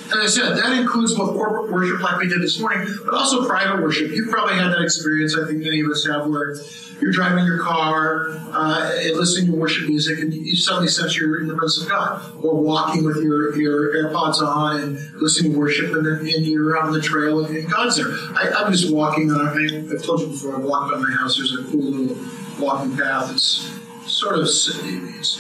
As 0.06 0.12
I 0.12 0.26
said, 0.26 0.56
that 0.58 0.78
includes 0.78 1.14
both 1.14 1.34
corporate 1.34 1.72
worship, 1.72 2.00
like 2.00 2.20
we 2.20 2.28
did 2.28 2.42
this 2.42 2.60
morning, 2.60 2.86
but 3.04 3.14
also 3.14 3.46
private 3.46 3.82
worship. 3.82 4.10
You've 4.10 4.30
probably 4.30 4.54
had 4.54 4.70
that 4.70 4.82
experience, 4.82 5.36
I 5.36 5.46
think 5.46 5.62
many 5.62 5.80
of 5.80 5.90
us 5.90 6.06
have, 6.06 6.26
where 6.26 6.56
you're 7.00 7.10
driving 7.10 7.44
your 7.46 7.58
car 7.58 8.30
uh, 8.52 8.92
and 8.96 9.16
listening 9.16 9.50
to 9.50 9.58
worship 9.58 9.88
music, 9.88 10.20
and 10.20 10.32
you 10.32 10.54
suddenly 10.54 10.88
sense 10.88 11.16
you're 11.16 11.40
in 11.40 11.48
the 11.48 11.56
presence 11.56 11.84
of 11.84 11.90
God. 11.90 12.44
Or 12.44 12.62
walking 12.62 13.04
with 13.04 13.16
your, 13.16 13.56
your 13.56 13.94
AirPods 13.94 14.40
on 14.40 14.80
and 14.80 14.98
listening 15.20 15.52
to 15.52 15.58
worship, 15.58 15.92
and 15.94 16.06
then 16.06 16.20
and 16.20 16.46
you're 16.46 16.80
on 16.80 16.92
the 16.92 17.00
trail, 17.00 17.44
and, 17.44 17.70
God's 17.70 17.96
there. 17.96 18.12
I, 18.36 18.64
am 18.64 18.70
just 18.70 18.92
walking 18.92 19.30
on, 19.32 19.48
I, 19.48 19.94
I've 19.94 20.02
told 20.04 20.20
you 20.20 20.28
before, 20.28 20.54
I 20.54 20.58
walk 20.58 20.92
by 20.92 20.98
my 20.98 21.10
house, 21.12 21.38
there's 21.38 21.54
a 21.54 21.64
cool 21.64 21.80
little 21.80 22.16
walking 22.60 22.96
path. 22.96 23.32
It's 23.32 23.68
sort 24.06 24.36
of, 24.36 24.42
it's, 24.42 24.68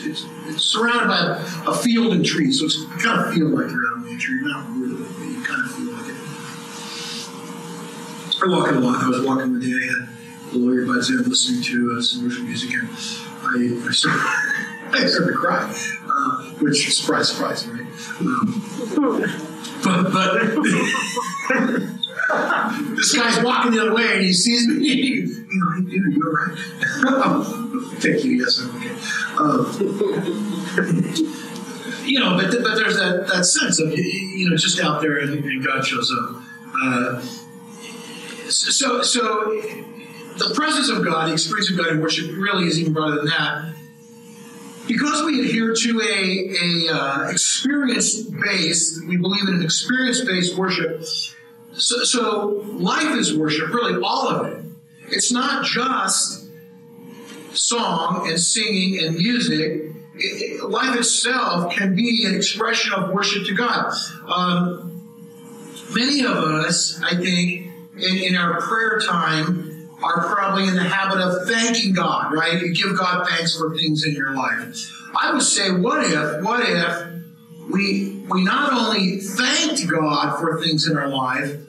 it's, 0.04 0.26
it's 0.46 0.64
surrounded 0.64 1.08
by 1.08 1.38
a 1.66 1.74
field 1.74 2.12
and 2.12 2.24
trees, 2.24 2.60
so 2.60 2.66
it's 2.66 2.84
kind 3.02 3.20
of 3.20 3.34
feel 3.34 3.48
like 3.48 3.70
you're 3.70 3.86
out 3.90 3.96
in 3.98 4.12
nature. 4.12 4.32
You're 4.32 4.48
not 4.48 4.68
really, 4.76 5.02
but 5.02 5.26
you 5.26 5.42
kind 5.42 5.64
of 5.64 5.70
feel 5.72 5.92
like 5.92 6.08
it. 6.08 6.16
I 8.42 8.46
walk 8.48 8.70
a 8.70 8.72
lot. 8.78 9.02
I 9.04 9.08
was 9.08 9.24
walking 9.24 9.52
one 9.52 9.60
day, 9.60 9.68
I 9.68 10.08
the 10.52 10.58
lawyer 10.58 10.86
buds 10.86 11.10
in 11.10 11.22
listening 11.22 11.62
to 11.62 11.96
uh, 11.96 12.02
some 12.02 12.24
worship 12.24 12.44
music, 12.44 12.70
and 12.74 12.88
I, 13.42 13.88
I, 13.88 13.92
started, 13.92 14.20
I 14.92 15.06
started 15.06 15.32
to 15.32 15.38
cry, 15.38 15.74
uh, 16.08 16.42
which 16.60 16.94
surprise, 16.94 17.28
surprise, 17.30 17.66
right? 17.66 17.86
Um, 18.20 18.62
but 19.82 20.12
but 20.12 20.30
this 23.04 23.16
guy's 23.16 23.44
walking 23.44 23.72
the 23.72 23.80
other 23.80 23.94
way, 23.94 24.14
and 24.14 24.22
he 24.22 24.32
sees 24.32 24.66
me. 24.66 25.30
You 25.54 25.60
know, 25.60 25.76
you 25.88 26.22
all 26.26 26.32
right? 26.32 26.56
Thank 28.00 28.24
you. 28.24 28.32
Yes, 28.32 28.58
I'm 28.58 28.74
okay. 28.74 28.90
Um, 29.38 29.62
you 32.04 32.18
know, 32.18 32.36
but 32.36 32.50
but 32.50 32.74
there's 32.74 32.96
that, 32.96 33.28
that 33.32 33.44
sense 33.44 33.78
of 33.78 33.96
you 33.96 34.50
know 34.50 34.56
just 34.56 34.80
out 34.80 35.00
there, 35.00 35.18
and, 35.18 35.44
and 35.44 35.64
God 35.64 35.86
shows 35.86 36.10
up. 36.10 36.42
Uh, 36.82 37.20
so 38.50 39.02
so 39.02 39.44
the 40.38 40.52
presence 40.56 40.88
of 40.88 41.04
God, 41.04 41.28
the 41.28 41.34
experience 41.34 41.70
of 41.70 41.76
God 41.76 41.86
in 41.92 42.00
worship 42.00 42.36
really 42.36 42.66
is 42.66 42.80
even 42.80 42.92
broader 42.92 43.18
than 43.18 43.26
that. 43.26 43.74
Because 44.88 45.22
we 45.24 45.40
adhere 45.40 45.72
to 45.72 46.00
a, 46.00 46.56
a 46.62 46.92
uh, 46.92 47.28
experience 47.30 48.22
based, 48.22 49.06
we 49.06 49.18
believe 49.18 49.46
in 49.46 49.54
an 49.54 49.62
experience 49.62 50.20
based 50.24 50.58
worship. 50.58 51.04
So, 51.76 52.04
so 52.04 52.64
life 52.64 53.16
is 53.16 53.36
worship, 53.36 53.72
really 53.72 54.00
all 54.02 54.28
of 54.28 54.46
it. 54.46 54.64
It's 55.08 55.32
not 55.32 55.64
just 55.64 56.48
song 57.52 58.28
and 58.28 58.38
singing 58.40 59.04
and 59.04 59.16
music. 59.16 59.60
It, 60.16 60.60
it, 60.62 60.64
life 60.68 60.96
itself 60.96 61.72
can 61.74 61.94
be 61.94 62.24
an 62.26 62.34
expression 62.34 62.92
of 62.92 63.12
worship 63.12 63.46
to 63.46 63.54
God. 63.54 63.92
Um, 64.28 65.02
many 65.94 66.20
of 66.20 66.36
us, 66.36 67.00
I 67.02 67.16
think, 67.16 67.72
in, 67.96 68.16
in 68.18 68.36
our 68.36 68.60
prayer 68.60 69.00
time, 69.00 69.88
are 70.02 70.34
probably 70.34 70.68
in 70.68 70.74
the 70.74 70.84
habit 70.84 71.18
of 71.18 71.48
thanking 71.48 71.92
God, 71.92 72.32
right? 72.32 72.60
You 72.60 72.74
give 72.74 72.96
God 72.98 73.26
thanks 73.28 73.56
for 73.56 73.74
things 73.76 74.04
in 74.04 74.14
your 74.14 74.34
life. 74.34 74.90
I 75.20 75.32
would 75.32 75.42
say, 75.42 75.70
what 75.70 76.04
if, 76.04 76.42
what 76.42 76.68
if 76.68 77.13
we, 77.70 78.24
we 78.28 78.44
not 78.44 78.72
only 78.72 79.18
thanked 79.18 79.88
God 79.88 80.38
for 80.38 80.60
things 80.60 80.88
in 80.88 80.96
our 80.96 81.08
life, 81.08 81.60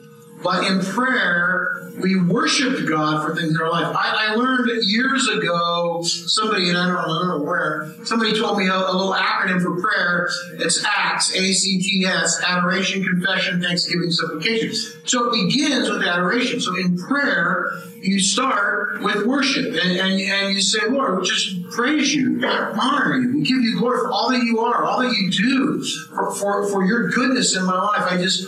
but 0.46 0.64
in 0.64 0.80
prayer, 0.80 1.90
we 2.00 2.20
worship 2.20 2.88
God 2.88 3.26
for 3.26 3.34
things 3.34 3.50
in 3.50 3.60
our 3.60 3.68
life. 3.68 3.96
I, 3.98 4.28
I 4.28 4.34
learned 4.36 4.70
years 4.84 5.26
ago, 5.26 6.02
somebody, 6.02 6.68
and 6.68 6.78
I 6.78 6.86
don't, 6.86 7.28
know 7.28 7.42
where, 7.42 7.92
somebody 8.04 8.38
told 8.38 8.56
me 8.56 8.68
a, 8.68 8.72
a, 8.72 8.92
little 8.92 9.12
acronym 9.12 9.60
for 9.60 9.80
prayer. 9.80 10.28
It's 10.52 10.84
ACTS, 10.84 11.34
A-C-T-S, 11.34 12.44
adoration, 12.46 13.02
confession, 13.02 13.60
thanksgiving, 13.60 14.12
supplication. 14.12 14.72
So 15.04 15.32
it 15.32 15.48
begins 15.48 15.90
with 15.90 16.02
adoration. 16.02 16.60
So 16.60 16.76
in 16.76 16.96
prayer, 16.96 17.72
you 18.00 18.20
start 18.20 19.02
with 19.02 19.26
worship 19.26 19.66
and, 19.66 19.98
and, 19.98 20.20
and 20.20 20.54
you 20.54 20.60
say, 20.60 20.86
Lord, 20.88 21.18
we 21.18 21.26
just 21.26 21.70
praise 21.70 22.14
you, 22.14 22.40
honor 22.46 23.18
you, 23.18 23.34
we 23.34 23.42
give 23.42 23.60
you 23.62 23.80
glory 23.80 23.98
for 23.98 24.12
all 24.12 24.30
that 24.30 24.44
you 24.44 24.60
are, 24.60 24.84
all 24.84 25.00
that 25.00 25.12
you 25.16 25.28
do, 25.28 25.84
for, 26.14 26.32
for, 26.36 26.68
for 26.70 26.84
your 26.84 27.10
goodness 27.10 27.56
in 27.56 27.64
my 27.64 27.80
life. 27.80 28.12
I 28.12 28.16
just, 28.18 28.46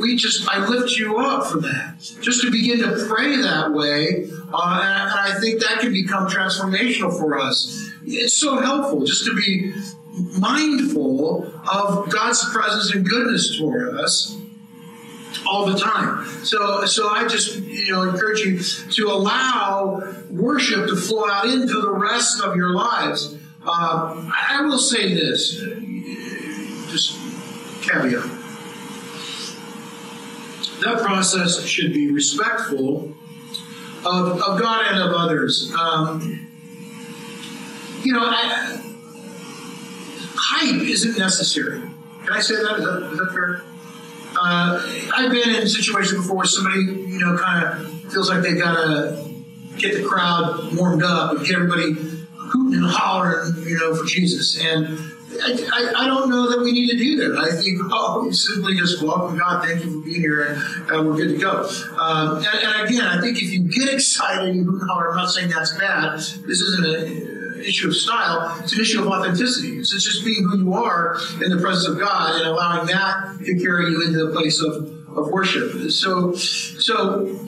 we 0.00 0.16
just, 0.16 0.48
I 0.48 0.66
lift 0.66 0.92
you 0.96 1.18
up 1.18 1.46
for 1.46 1.58
that. 1.60 1.96
Just 2.20 2.42
to 2.42 2.50
begin 2.50 2.78
to 2.80 3.06
pray 3.08 3.36
that 3.36 3.72
way, 3.72 4.28
uh, 4.52 4.80
and, 4.82 5.12
I 5.12 5.38
think 5.40 5.60
that 5.60 5.80
can 5.80 5.92
become 5.92 6.28
transformational 6.28 7.16
for 7.16 7.38
us. 7.38 7.90
It's 8.04 8.34
so 8.34 8.60
helpful 8.60 9.04
just 9.04 9.24
to 9.26 9.34
be 9.34 9.72
mindful 10.38 11.46
of 11.70 12.10
God's 12.10 12.44
presence 12.52 12.94
and 12.94 13.08
goodness 13.08 13.58
toward 13.58 13.94
us 13.94 14.36
all 15.46 15.66
the 15.66 15.78
time. 15.78 16.26
So, 16.44 16.84
so 16.84 17.08
I 17.08 17.26
just 17.26 17.56
you 17.56 17.92
know 17.92 18.02
encourage 18.02 18.40
you 18.40 18.58
to 18.60 19.06
allow 19.08 20.14
worship 20.30 20.88
to 20.88 20.96
flow 20.96 21.28
out 21.28 21.46
into 21.46 21.80
the 21.80 21.92
rest 21.92 22.42
of 22.42 22.56
your 22.56 22.74
lives. 22.74 23.36
Uh, 23.64 24.30
I 24.50 24.62
will 24.62 24.78
say 24.78 25.14
this, 25.14 25.54
just 26.90 27.18
caveat. 27.82 28.41
That 30.84 30.98
process 31.02 31.64
should 31.64 31.92
be 31.92 32.10
respectful 32.10 33.12
of, 34.04 34.42
of 34.42 34.60
God 34.60 34.86
and 34.88 35.02
of 35.02 35.12
others. 35.14 35.72
Um, 35.78 36.48
you 38.02 38.12
know, 38.12 38.22
I, 38.22 38.80
hype 40.34 40.82
isn't 40.82 41.18
necessary. 41.18 41.80
Can 41.80 42.32
I 42.32 42.40
say 42.40 42.56
that? 42.56 42.78
Is 42.78 42.84
that, 42.84 43.10
is 43.12 43.18
that 43.18 43.30
fair? 43.32 43.62
Uh, 44.34 45.10
I've 45.14 45.30
been 45.30 45.50
in 45.50 45.62
a 45.62 45.68
situation 45.68 46.18
before 46.18 46.36
where 46.36 46.46
somebody, 46.46 46.80
you 46.80 47.18
know, 47.18 47.36
kind 47.36 47.64
of 47.64 48.12
feels 48.12 48.28
like 48.28 48.42
they've 48.42 48.58
got 48.58 48.74
to 48.74 49.32
get 49.78 49.94
the 49.94 50.04
crowd 50.04 50.74
warmed 50.74 51.02
up 51.02 51.36
and 51.36 51.46
get 51.46 51.56
everybody 51.56 51.92
hooting 51.92 52.74
and 52.74 52.86
hollering, 52.86 53.54
you 53.66 53.78
know, 53.78 53.94
for 53.94 54.04
Jesus. 54.04 54.60
And 54.60 54.98
I, 55.40 55.92
I, 55.96 56.06
don't 56.06 56.28
know 56.28 56.50
that 56.50 56.60
we 56.62 56.72
need 56.72 56.90
to 56.90 56.96
do 56.96 57.16
that. 57.16 57.38
I 57.38 57.50
think, 57.56 57.80
oh, 57.90 58.24
we 58.24 58.32
simply 58.32 58.76
just 58.76 59.02
welcome 59.02 59.38
God, 59.38 59.64
thank 59.64 59.84
you 59.84 60.00
for 60.00 60.04
being 60.04 60.20
here, 60.20 60.42
and, 60.42 60.90
and 60.90 61.08
we're 61.08 61.16
good 61.16 61.28
to 61.28 61.38
go. 61.38 61.68
Um, 61.98 62.36
and, 62.38 62.46
and, 62.46 62.88
again, 62.88 63.04
I 63.04 63.20
think 63.20 63.40
if 63.40 63.50
you 63.50 63.60
get 63.60 63.92
excited 63.92 64.50
and 64.50 64.64
hoot 64.64 64.82
I'm 64.82 65.16
not 65.16 65.30
saying 65.30 65.50
that's 65.50 65.76
bad. 65.78 66.18
This 66.18 66.60
isn't 66.60 66.84
an 66.84 67.62
issue 67.64 67.88
of 67.88 67.96
style, 67.96 68.58
it's 68.62 68.72
an 68.72 68.80
issue 68.80 69.00
of 69.00 69.08
authenticity. 69.08 69.78
It's 69.78 69.90
just 69.90 70.24
being 70.24 70.44
who 70.44 70.58
you 70.58 70.74
are 70.74 71.16
in 71.42 71.50
the 71.50 71.58
presence 71.60 71.86
of 71.86 71.98
God 71.98 72.36
and 72.36 72.46
allowing 72.46 72.86
that 72.88 73.38
to 73.44 73.58
carry 73.58 73.90
you 73.90 74.02
into 74.02 74.26
the 74.26 74.32
place 74.32 74.60
of, 74.60 74.74
of 75.16 75.28
worship. 75.28 75.90
So, 75.90 76.34
so 76.34 77.38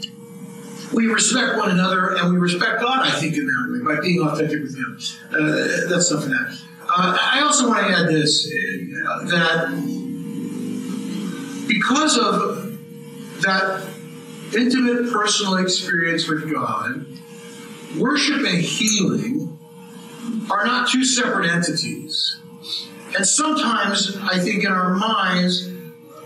we 0.93 1.07
respect 1.07 1.59
one 1.59 1.71
another 1.71 2.17
and 2.17 2.33
we 2.33 2.39
respect 2.39 2.81
God, 2.81 3.07
I 3.07 3.11
think, 3.11 3.35
in 3.35 3.47
that 3.47 3.85
way, 3.85 3.95
by 3.95 4.01
being 4.01 4.21
authentic 4.21 4.63
with 4.63 4.77
Him. 4.77 4.99
Uh, 5.31 5.89
that's 5.89 6.09
something 6.09 6.31
that. 6.31 6.59
Uh, 6.97 7.19
I 7.21 7.41
also 7.43 7.69
want 7.69 7.89
to 7.89 7.93
add 7.93 8.07
this 8.07 8.47
uh, 8.47 9.25
that 9.25 9.67
because 11.67 12.17
of 12.17 12.79
that 13.41 13.89
intimate 14.57 15.13
personal 15.13 15.57
experience 15.57 16.29
with 16.29 16.53
God, 16.53 17.05
worship 17.99 18.47
and 18.47 18.59
healing 18.59 19.59
are 20.49 20.65
not 20.65 20.89
two 20.89 21.05
separate 21.05 21.51
entities. 21.51 22.37
And 23.17 23.27
sometimes 23.27 24.17
I 24.23 24.39
think 24.39 24.63
in 24.63 24.71
our 24.71 24.95
minds, 24.95 25.69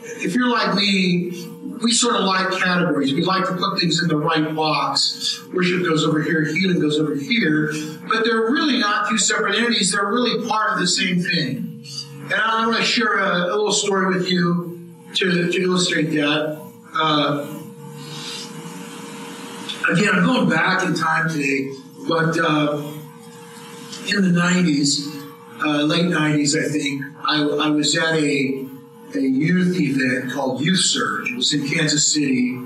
if 0.03 0.35
you're 0.35 0.51
like 0.51 0.75
me, 0.75 1.48
we 1.83 1.93
sort 1.93 2.17
of 2.17 2.23
like 2.23 2.51
categories. 2.59 3.13
We 3.13 3.25
like 3.25 3.45
to 3.47 3.55
put 3.55 3.79
things 3.79 4.03
in 4.03 4.09
the 4.09 4.17
right 4.17 4.55
box. 4.55 5.43
Worship 5.53 5.83
goes 5.83 6.05
over 6.05 6.23
here, 6.23 6.45
healing 6.45 6.81
goes 6.81 6.99
over 6.99 7.15
here, 7.15 7.73
but 8.09 8.25
they're 8.25 8.51
really 8.51 8.79
not 8.79 9.09
two 9.09 9.19
separate 9.19 9.57
entities. 9.57 9.93
They're 9.93 10.07
really 10.07 10.47
part 10.49 10.73
of 10.73 10.81
the 10.81 10.87
same 10.87 11.21
thing. 11.21 11.85
And 12.25 12.35
I 12.35 12.67
want 12.67 12.79
to 12.79 12.85
share 12.85 13.19
a, 13.19 13.47
a 13.47 13.57
little 13.57 13.73
story 13.73 14.15
with 14.15 14.29
you 14.29 14.95
to, 15.15 15.51
to 15.51 15.63
illustrate 15.63 16.11
that. 16.11 16.61
Uh, 16.95 17.59
again, 19.91 20.15
I'm 20.15 20.25
going 20.25 20.49
back 20.49 20.85
in 20.85 20.95
time 20.95 21.29
today, 21.29 21.71
but 22.07 22.39
uh, 22.39 22.83
in 24.09 24.23
the 24.23 24.41
90s, 24.41 25.07
uh, 25.65 25.83
late 25.83 26.05
90s, 26.05 26.59
I 26.59 26.69
think, 26.71 27.03
I, 27.25 27.67
I 27.67 27.71
was 27.71 27.97
at 27.97 28.15
a 28.15 28.68
a 29.15 29.21
youth 29.21 29.79
event 29.81 30.33
called 30.33 30.61
Youth 30.61 30.81
Surge. 30.81 31.31
It 31.31 31.37
was 31.37 31.53
in 31.55 31.69
Kansas 31.69 32.13
City, 32.13 32.59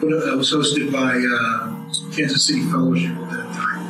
but 0.00 0.08
it 0.08 0.36
was 0.36 0.52
hosted 0.52 0.92
by 0.92 1.16
uh, 1.16 2.14
Kansas 2.14 2.44
City 2.46 2.62
Fellowship 2.62 3.10
at 3.10 3.30
that 3.30 3.52
time. 3.54 3.86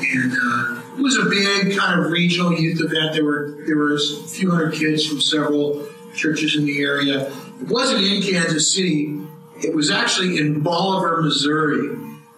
And 0.00 0.32
uh, 0.32 0.82
it 0.98 1.02
was 1.02 1.16
a 1.18 1.24
big 1.24 1.76
kind 1.76 2.00
of 2.00 2.10
regional 2.10 2.52
youth 2.52 2.80
event. 2.80 3.14
There 3.14 3.24
were 3.24 3.56
there 3.66 3.76
were 3.76 3.94
a 3.94 3.98
few 4.28 4.50
hundred 4.50 4.74
kids 4.74 5.06
from 5.06 5.20
several 5.20 5.86
churches 6.14 6.56
in 6.56 6.64
the 6.64 6.80
area. 6.80 7.30
It 7.60 7.68
wasn't 7.68 8.04
in 8.04 8.22
Kansas 8.22 8.72
City. 8.74 9.20
It 9.62 9.74
was 9.74 9.90
actually 9.90 10.38
in 10.38 10.60
Bolivar, 10.60 11.22
Missouri. 11.22 11.96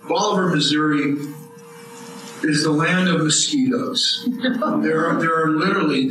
Bolivar, 0.09 0.49
Missouri 0.49 1.17
is 2.43 2.65
the 2.65 2.71
land 2.71 3.09
of 3.09 3.23
mosquitoes. 3.23 4.29
there 4.43 5.07
are 5.07 5.21
there 5.21 5.43
are 5.43 5.51
literally 5.51 6.09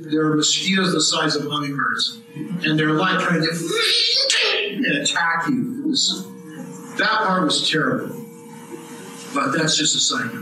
there 0.00 0.26
are 0.26 0.36
mosquitoes 0.36 0.92
the 0.92 1.00
size 1.00 1.36
of 1.36 1.44
hummingbirds, 1.44 2.20
and 2.64 2.78
they're 2.78 2.92
like 2.92 3.18
trying 3.20 3.42
to 3.42 5.00
attack 5.00 5.48
you. 5.48 5.82
Was, 5.86 6.26
that 6.98 7.24
part 7.26 7.44
was 7.44 7.68
terrible, 7.68 8.14
but 9.34 9.50
that's 9.52 9.76
just 9.76 10.12
a 10.12 10.24
note. 10.24 10.32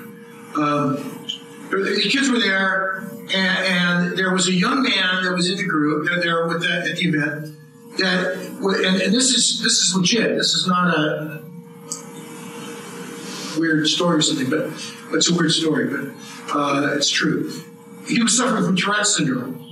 Um, 0.57 1.26
the 1.70 2.09
kids 2.11 2.29
were 2.29 2.40
there, 2.40 3.09
and, 3.33 3.33
and, 3.33 4.18
there 4.18 4.33
was 4.33 4.48
a 4.48 4.53
young 4.53 4.83
man 4.83 5.22
that 5.22 5.33
was 5.33 5.48
in 5.48 5.57
the 5.57 5.64
group. 5.64 6.09
They're 6.09 6.20
there 6.20 6.48
with 6.48 6.62
that 6.62 6.88
at 6.88 6.96
the 6.96 7.09
event. 7.09 7.57
That 7.98 8.37
and, 8.37 9.00
and 9.03 9.14
this 9.14 9.31
is 9.31 9.61
this 9.62 9.79
is 9.79 9.94
legit. 9.94 10.37
This 10.37 10.55
is 10.55 10.66
not 10.66 10.92
a 10.92 11.49
weird 13.58 13.86
story 13.86 14.18
or 14.18 14.22
something, 14.22 14.50
but 14.50 14.66
it's 15.12 15.30
a 15.30 15.34
weird 15.34 15.52
story, 15.52 15.88
but 15.88 16.56
uh, 16.56 16.94
it's 16.94 17.08
true. 17.08 17.50
He 18.06 18.22
was 18.22 18.36
suffering 18.36 18.64
from 18.64 18.76
Tourette 18.76 19.06
syndrome. 19.06 19.66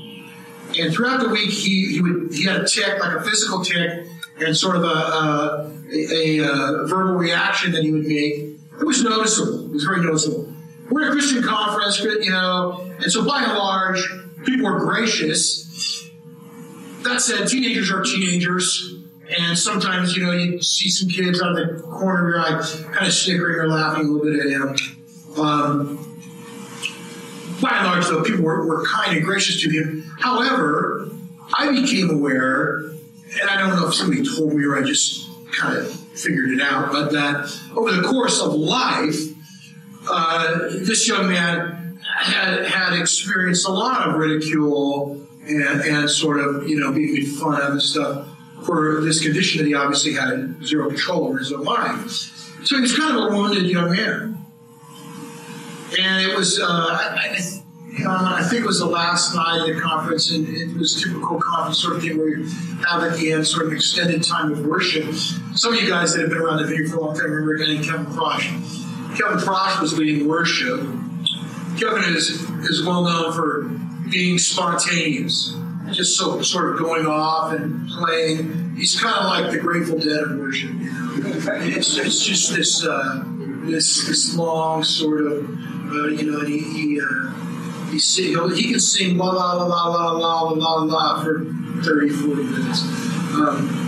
And 0.78 0.92
throughout 0.92 1.20
the 1.20 1.30
week, 1.30 1.50
he, 1.50 1.92
he, 1.92 2.00
would, 2.02 2.32
he 2.32 2.44
had 2.44 2.60
a 2.60 2.68
tick, 2.68 3.00
like 3.00 3.16
a 3.16 3.22
physical 3.22 3.64
tick, 3.64 4.06
and 4.38 4.56
sort 4.56 4.76
of 4.76 4.84
a, 4.84 4.86
a, 4.86 6.38
a, 6.38 6.82
a 6.82 6.86
verbal 6.86 7.14
reaction 7.14 7.72
that 7.72 7.82
he 7.82 7.90
would 7.90 8.04
make. 8.04 8.58
It 8.80 8.84
was 8.84 9.02
noticeable. 9.02 9.66
It 9.66 9.72
was 9.72 9.84
very 9.84 10.02
noticeable. 10.02 10.52
We're 10.90 11.04
at 11.04 11.08
a 11.08 11.12
Christian 11.12 11.42
conference, 11.42 12.00
you 12.00 12.30
know, 12.30 12.88
and 13.00 13.10
so 13.10 13.24
by 13.24 13.42
and 13.42 13.58
large, 13.58 14.00
people 14.44 14.66
were 14.66 14.78
gracious. 14.78 16.10
That 17.02 17.20
said, 17.20 17.48
teenagers 17.48 17.90
are 17.90 18.02
teenagers. 18.02 18.97
And 19.36 19.58
sometimes, 19.58 20.16
you 20.16 20.24
know, 20.24 20.32
you 20.32 20.62
see 20.62 20.88
some 20.88 21.08
kids 21.08 21.42
out 21.42 21.50
of 21.50 21.56
the 21.56 21.82
corner 21.82 22.28
of 22.28 22.34
your 22.34 22.40
eye 22.40 22.94
kind 22.94 23.06
of 23.06 23.12
snickering 23.12 23.56
or 23.60 23.68
laughing 23.68 24.06
a 24.06 24.10
little 24.10 24.24
bit 24.24 24.40
at 24.40 24.50
him. 24.50 24.76
Um, 25.38 26.04
by 27.60 27.70
and 27.70 27.86
large, 27.86 28.06
though, 28.06 28.22
people 28.22 28.44
were, 28.44 28.66
were 28.66 28.86
kind 28.86 29.16
and 29.16 29.24
gracious 29.24 29.60
to 29.62 29.70
him. 29.70 30.10
However, 30.18 31.10
I 31.54 31.70
became 31.72 32.08
aware, 32.08 32.78
and 32.78 33.50
I 33.50 33.58
don't 33.58 33.76
know 33.76 33.88
if 33.88 33.94
somebody 33.94 34.22
told 34.24 34.54
me 34.54 34.64
or 34.64 34.78
I 34.78 34.82
just 34.82 35.28
kind 35.52 35.76
of 35.76 35.90
figured 35.90 36.50
it 36.50 36.62
out, 36.62 36.90
but 36.90 37.12
that 37.12 37.54
over 37.76 37.92
the 37.92 38.02
course 38.02 38.40
of 38.40 38.54
life, 38.54 39.18
uh, 40.08 40.58
this 40.70 41.06
young 41.06 41.28
man 41.28 42.00
had, 42.02 42.64
had 42.64 42.98
experienced 42.98 43.66
a 43.66 43.72
lot 43.72 44.08
of 44.08 44.14
ridicule 44.14 45.26
and, 45.46 45.80
and 45.82 46.08
sort 46.08 46.40
of, 46.40 46.66
you 46.66 46.80
know, 46.80 46.92
being 46.92 47.12
made 47.12 47.28
fun 47.28 47.60
of 47.60 47.72
and 47.72 47.82
stuff 47.82 48.27
for 48.64 49.00
this 49.00 49.22
condition 49.22 49.62
that 49.62 49.68
he 49.68 49.74
obviously 49.74 50.14
had 50.14 50.56
zero 50.64 50.88
control 50.88 51.26
over 51.28 51.38
his 51.38 51.52
own 51.52 51.64
life. 51.64 52.00
So 52.64 52.76
he 52.76 52.82
was 52.82 52.96
kind 52.96 53.16
of 53.16 53.24
a 53.24 53.36
wounded 53.36 53.66
young 53.66 53.92
man. 53.92 54.46
And 55.98 56.30
it 56.30 56.36
was, 56.36 56.60
uh, 56.60 56.66
I, 56.66 57.36
I, 58.06 58.38
I, 58.40 58.42
think 58.42 58.62
it 58.62 58.66
was 58.66 58.78
the 58.78 58.86
last 58.86 59.34
night 59.34 59.60
of 59.60 59.74
the 59.74 59.80
conference, 59.80 60.30
and 60.30 60.46
it 60.46 60.76
was 60.76 61.02
typical 61.02 61.40
conference 61.40 61.78
sort 61.78 61.96
of 61.96 62.02
thing 62.02 62.18
where 62.18 62.28
you 62.28 62.44
have 62.86 63.02
at 63.02 63.16
the 63.16 63.32
end 63.32 63.46
sort 63.46 63.66
of 63.66 63.72
an 63.72 63.76
extended 63.76 64.22
time 64.22 64.52
of 64.52 64.66
worship. 64.66 65.14
Some 65.54 65.72
of 65.72 65.80
you 65.80 65.88
guys 65.88 66.12
that 66.14 66.20
have 66.20 66.30
been 66.30 66.38
around 66.38 66.58
the 66.58 66.66
vineyard 66.66 66.90
for 66.90 66.98
a 66.98 67.00
long 67.00 67.16
time 67.16 67.30
remember 67.30 67.54
a 67.54 67.82
Kevin 67.82 68.06
Prosch. 68.06 68.44
Kevin 69.18 69.38
Prosch 69.38 69.80
was 69.80 69.98
leading 69.98 70.28
worship. 70.28 70.80
Kevin 71.80 72.04
is, 72.14 72.28
is 72.68 72.84
well 72.84 73.04
known 73.04 73.32
for 73.32 73.62
being 74.10 74.38
spontaneous 74.38 75.56
just 75.92 76.16
so, 76.16 76.40
sort 76.42 76.72
of 76.74 76.78
going 76.78 77.06
off 77.06 77.52
and 77.52 77.88
playing. 77.88 78.74
He's 78.76 78.98
kind 79.00 79.16
of 79.16 79.24
like 79.24 79.50
the 79.50 79.58
Grateful 79.58 79.98
Dead 79.98 80.22
of 80.22 80.38
worship. 80.38 80.70
You 80.70 80.92
know? 80.92 81.12
it's, 81.62 81.96
it's 81.96 82.24
just 82.24 82.54
this 82.54 82.84
uh, 82.84 83.24
this 83.64 84.06
this 84.06 84.36
long 84.36 84.84
sort 84.84 85.26
of 85.26 85.48
uh, 85.90 86.06
you 86.08 86.30
know. 86.30 86.44
he 86.44 86.58
he, 86.58 87.00
uh, 87.00 87.90
he, 87.90 87.98
sing, 87.98 88.36
he 88.54 88.70
can 88.70 88.80
sing 88.80 89.16
la 89.16 89.30
la 89.30 89.52
la 89.54 89.64
la 89.64 90.12
la 90.12 90.42
la 90.42 90.52
la 90.52 90.82
la 90.82 91.22
for 91.22 91.44
30, 91.82 92.08
40 92.10 92.42
minutes. 92.42 92.82
Um, 93.34 93.84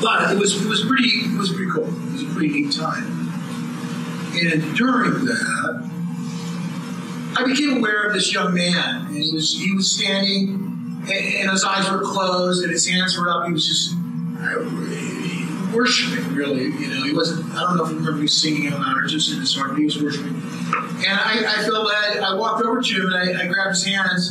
but 0.00 0.32
it 0.32 0.38
was 0.38 0.60
it 0.62 0.68
was 0.68 0.84
pretty 0.84 1.08
it 1.08 1.38
was 1.38 1.52
pretty 1.52 1.70
cool. 1.70 1.84
It 1.84 2.12
was 2.12 2.22
a 2.22 2.26
pretty 2.26 2.48
neat 2.48 2.72
time. 2.72 3.26
And 4.34 4.76
during 4.76 5.24
that, 5.24 5.85
I 7.38 7.44
became 7.44 7.78
aware 7.78 8.06
of 8.06 8.14
this 8.14 8.32
young 8.32 8.54
man, 8.54 9.06
and 9.06 9.16
he 9.16 9.30
was 9.32 9.58
he 9.58 9.74
was 9.74 9.92
standing, 9.92 11.02
and, 11.10 11.50
his 11.50 11.64
eyes 11.64 11.90
were 11.90 12.00
closed, 12.00 12.62
and 12.62 12.72
his 12.72 12.88
hands 12.88 13.18
were 13.18 13.28
up. 13.28 13.46
He 13.46 13.52
was 13.52 13.66
just 13.66 13.94
worshiping, 15.74 16.34
really. 16.34 16.64
You 16.64 16.88
know, 16.88 17.04
he 17.04 17.12
wasn't. 17.12 17.52
I 17.54 17.60
don't 17.60 17.76
know 17.76 17.84
if 17.84 17.90
you 17.90 17.98
remember 17.98 18.20
me 18.20 18.26
singing 18.26 18.72
out 18.72 18.80
loud 18.80 18.96
or 18.96 19.06
just 19.06 19.30
in 19.32 19.40
his 19.40 19.54
heart, 19.54 19.70
but 19.70 19.78
he 19.78 19.84
was 19.84 20.02
worshiping. 20.02 20.34
And 20.34 21.20
I, 21.20 21.44
I 21.46 21.62
felt 21.64 21.88
that 21.88 22.22
I 22.22 22.34
walked 22.34 22.64
over 22.64 22.80
to 22.80 22.94
him 22.94 23.12
and 23.12 23.38
I, 23.38 23.42
I 23.42 23.46
grabbed 23.46 23.70
his 23.70 23.84
hands, 23.84 24.30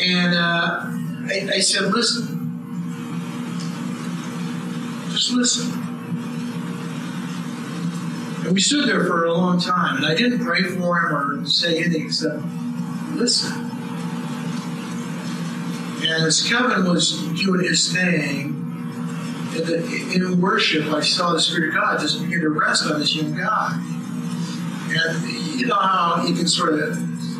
and 0.00 0.34
uh, 0.34 0.80
I, 0.84 1.50
I 1.54 1.60
said, 1.60 1.92
"Listen, 1.92 2.36
just 5.10 5.32
listen." 5.32 5.87
And 8.48 8.54
we 8.54 8.62
stood 8.62 8.88
there 8.88 9.04
for 9.04 9.26
a 9.26 9.34
long 9.34 9.60
time, 9.60 9.98
and 9.98 10.06
I 10.06 10.14
didn't 10.14 10.42
pray 10.42 10.62
for 10.62 10.98
him 10.98 11.14
or 11.14 11.46
say 11.46 11.84
anything 11.84 12.06
except 12.06 12.42
listen. 13.12 13.52
And 16.00 16.24
as 16.24 16.48
Kevin 16.48 16.88
was 16.88 17.18
doing 17.34 17.62
his 17.62 17.92
thing, 17.92 18.54
in, 20.14 20.40
worship, 20.40 20.86
I 20.86 21.02
saw 21.02 21.34
the 21.34 21.40
Spirit 21.40 21.68
of 21.68 21.74
God 21.74 22.00
just 22.00 22.22
begin 22.22 22.40
to 22.40 22.48
rest 22.48 22.86
on 22.86 22.98
this 22.98 23.14
young 23.14 23.36
guy. 23.36 23.74
And 24.92 25.60
you 25.60 25.66
know 25.66 25.74
how 25.74 26.24
you 26.26 26.34
can 26.34 26.48
sort 26.48 26.72
of 26.72 26.96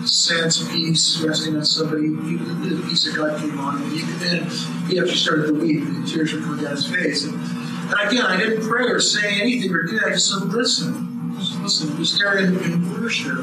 sense 0.06 0.70
peace 0.70 1.22
resting 1.22 1.56
on 1.56 1.64
somebody. 1.64 2.08
The 2.08 2.82
peace 2.86 3.08
of 3.08 3.16
God 3.16 3.40
came 3.40 3.58
on 3.58 3.82
him. 3.82 4.10
And 4.10 4.20
then 4.20 4.50
he 4.90 4.98
actually 4.98 5.14
started 5.14 5.46
to 5.46 5.54
weep, 5.54 5.80
and 5.84 6.04
the 6.04 6.10
tears 6.10 6.34
were 6.34 6.42
coming 6.42 6.64
down 6.64 6.76
his 6.76 6.86
face. 6.86 7.24
And, 7.24 7.57
and 7.88 8.08
again, 8.08 8.26
I 8.26 8.36
didn't 8.36 8.68
pray 8.68 8.84
or 8.84 9.00
say 9.00 9.40
anything 9.40 9.72
or 9.72 9.82
did. 9.84 10.04
I 10.04 10.10
just 10.10 10.28
said, 10.28 10.48
listen, 10.48 11.32
just 11.38 11.58
listen. 11.60 11.98
Was 11.98 12.18
there 12.18 12.38
in, 12.38 12.58
in 12.62 12.92
worship 12.92 13.38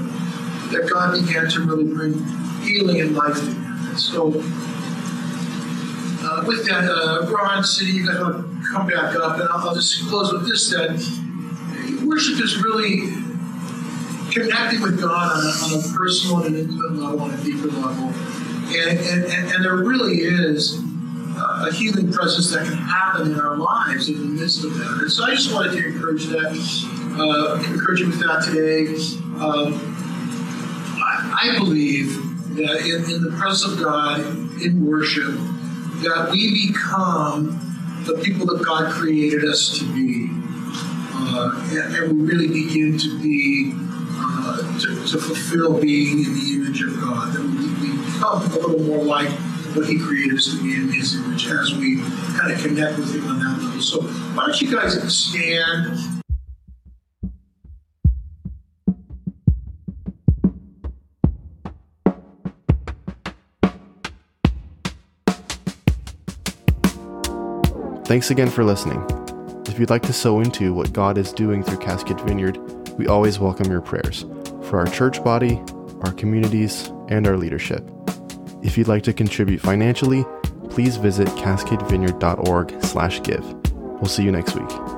that 0.71 0.88
God 0.91 1.19
began 1.19 1.49
to 1.49 1.62
really 1.62 1.86
bring 1.86 2.13
healing 2.62 3.01
and 3.01 3.15
life 3.15 3.34
to. 3.34 3.49
And 3.49 3.99
so, 3.99 4.27
uh, 6.27 6.43
with 6.45 6.65
that, 6.67 6.86
uh, 6.88 7.27
Ron, 7.31 7.63
City, 7.63 7.93
you 7.93 8.08
guys 8.08 8.19
want 8.19 8.38
to 8.38 8.67
come 8.71 8.88
back 8.88 9.15
up, 9.15 9.39
and 9.39 9.49
I'll, 9.49 9.69
I'll 9.69 9.75
just 9.75 10.08
close 10.10 10.31
with 10.31 10.47
this: 10.47 10.69
that 10.69 10.91
worship 12.05 12.39
is 12.43 12.62
really 12.63 13.01
connecting 14.31 14.81
with 14.81 15.01
God 15.01 15.38
on 15.38 15.43
a, 15.43 15.75
on 15.75 15.79
a 15.79 15.97
personal 15.97 16.43
and 16.43 16.55
an 16.55 16.62
intimate 16.62 16.93
level, 16.93 17.21
on 17.21 17.34
a 17.34 17.43
deeper 17.43 17.67
level. 17.67 18.13
And, 18.67 18.99
and, 18.99 19.23
and, 19.25 19.53
and 19.53 19.63
there 19.63 19.75
really 19.75 20.17
is 20.17 20.85
a 21.38 21.71
healing 21.74 22.12
presence 22.12 22.52
that 22.52 22.65
can 22.65 22.78
happen 22.78 23.32
in 23.32 23.39
our 23.39 23.58
lives 23.58 24.10
in 24.10 24.17
the 24.17 24.41
midst 24.41 24.63
of 24.63 24.78
that. 24.78 25.00
And 25.02 25.12
so 25.12 25.26
I 25.26 25.32
just 25.32 25.54
wanted 25.54 25.74
to 25.74 25.88
encourage 25.88 26.26
that, 26.28 26.56
uh, 27.19 27.63
encourage 27.71 28.00
you 28.00 28.08
with 28.08 28.19
that 28.19 28.43
today. 28.43 28.88
Um, 29.41 29.95
I, 30.98 31.52
I, 31.52 31.58
believe 31.58 32.56
that 32.56 32.82
in, 32.86 33.12
in 33.12 33.21
the 33.24 33.36
presence 33.38 33.74
of 33.74 33.84
God, 33.84 34.19
in 34.62 34.86
worship, 34.86 35.34
that 36.04 36.30
we 36.32 36.67
become 36.71 37.62
the 38.06 38.21
people 38.24 38.45
that 38.45 38.63
God 38.65 38.91
created 38.91 39.43
us 39.45 39.78
to 39.80 39.86
be. 39.93 40.30
Uh, 41.17 41.69
and, 41.71 41.95
and, 41.95 42.19
we 42.19 42.34
really 42.34 42.48
begin 42.48 42.98
to 42.98 43.21
be 43.21 43.71
uh, 44.17 44.80
to, 44.80 45.08
to, 45.08 45.17
fulfill 45.17 45.80
being 45.80 46.19
in 46.19 46.34
the 46.34 46.52
image 46.56 46.82
of 46.82 47.00
God. 47.00 47.34
That 47.34 47.41
we, 47.41 47.89
we 47.89 48.06
become 48.06 48.41
a 48.41 48.56
little 48.56 48.80
more 48.80 49.04
like 49.04 49.32
what 49.76 49.88
He 49.88 49.98
us 50.32 50.52
to 50.52 50.64
be 50.64 50.76
in 50.76 50.92
His 50.92 51.16
image 51.16 51.48
as 51.48 51.76
we 51.76 52.02
kind 52.38 52.52
of 52.52 52.62
connect 52.62 52.98
with 52.98 53.14
Him 53.14 53.28
on 53.28 53.40
that 53.40 53.62
level. 53.62 53.82
So, 53.82 54.02
why 54.02 54.46
don't 54.46 54.62
you 54.62 54.72
guys 54.74 54.96
stand? 55.14 56.22
Thanks 68.06 68.30
again 68.30 68.50
for 68.50 68.64
listening. 68.64 69.04
If 69.68 69.80
you'd 69.80 69.90
like 69.90 70.04
to 70.04 70.14
sow 70.14 70.40
into 70.40 70.74
what 70.74 70.94
God 70.94 71.18
is 71.18 71.34
doing 71.34 71.64
through 71.64 71.80
Cascade 71.80 72.22
Vineyard, 72.22 72.58
we 72.98 73.08
always 73.08 73.40
welcome 73.40 73.70
your 73.70 73.82
prayers 73.82 74.26
for 74.62 74.80
our 74.80 74.88
church 74.88 75.24
body, 75.24 75.62
our 76.02 76.14
communities, 76.14 76.92
and 77.10 77.28
our 77.28 77.36
leadership. 77.36 77.94
If 78.65 78.78
you'd 78.80 78.88
like 78.88 79.04
to 79.04 79.13
contribute 79.13 79.62
financially, 79.62 80.25
please 80.69 80.97
visit 80.97 81.28
cascadevineyard.org/give. 81.28 84.01
We'll 84.01 84.10
see 84.10 84.23
you 84.23 84.32
next 84.32 84.56
week. 84.56 84.94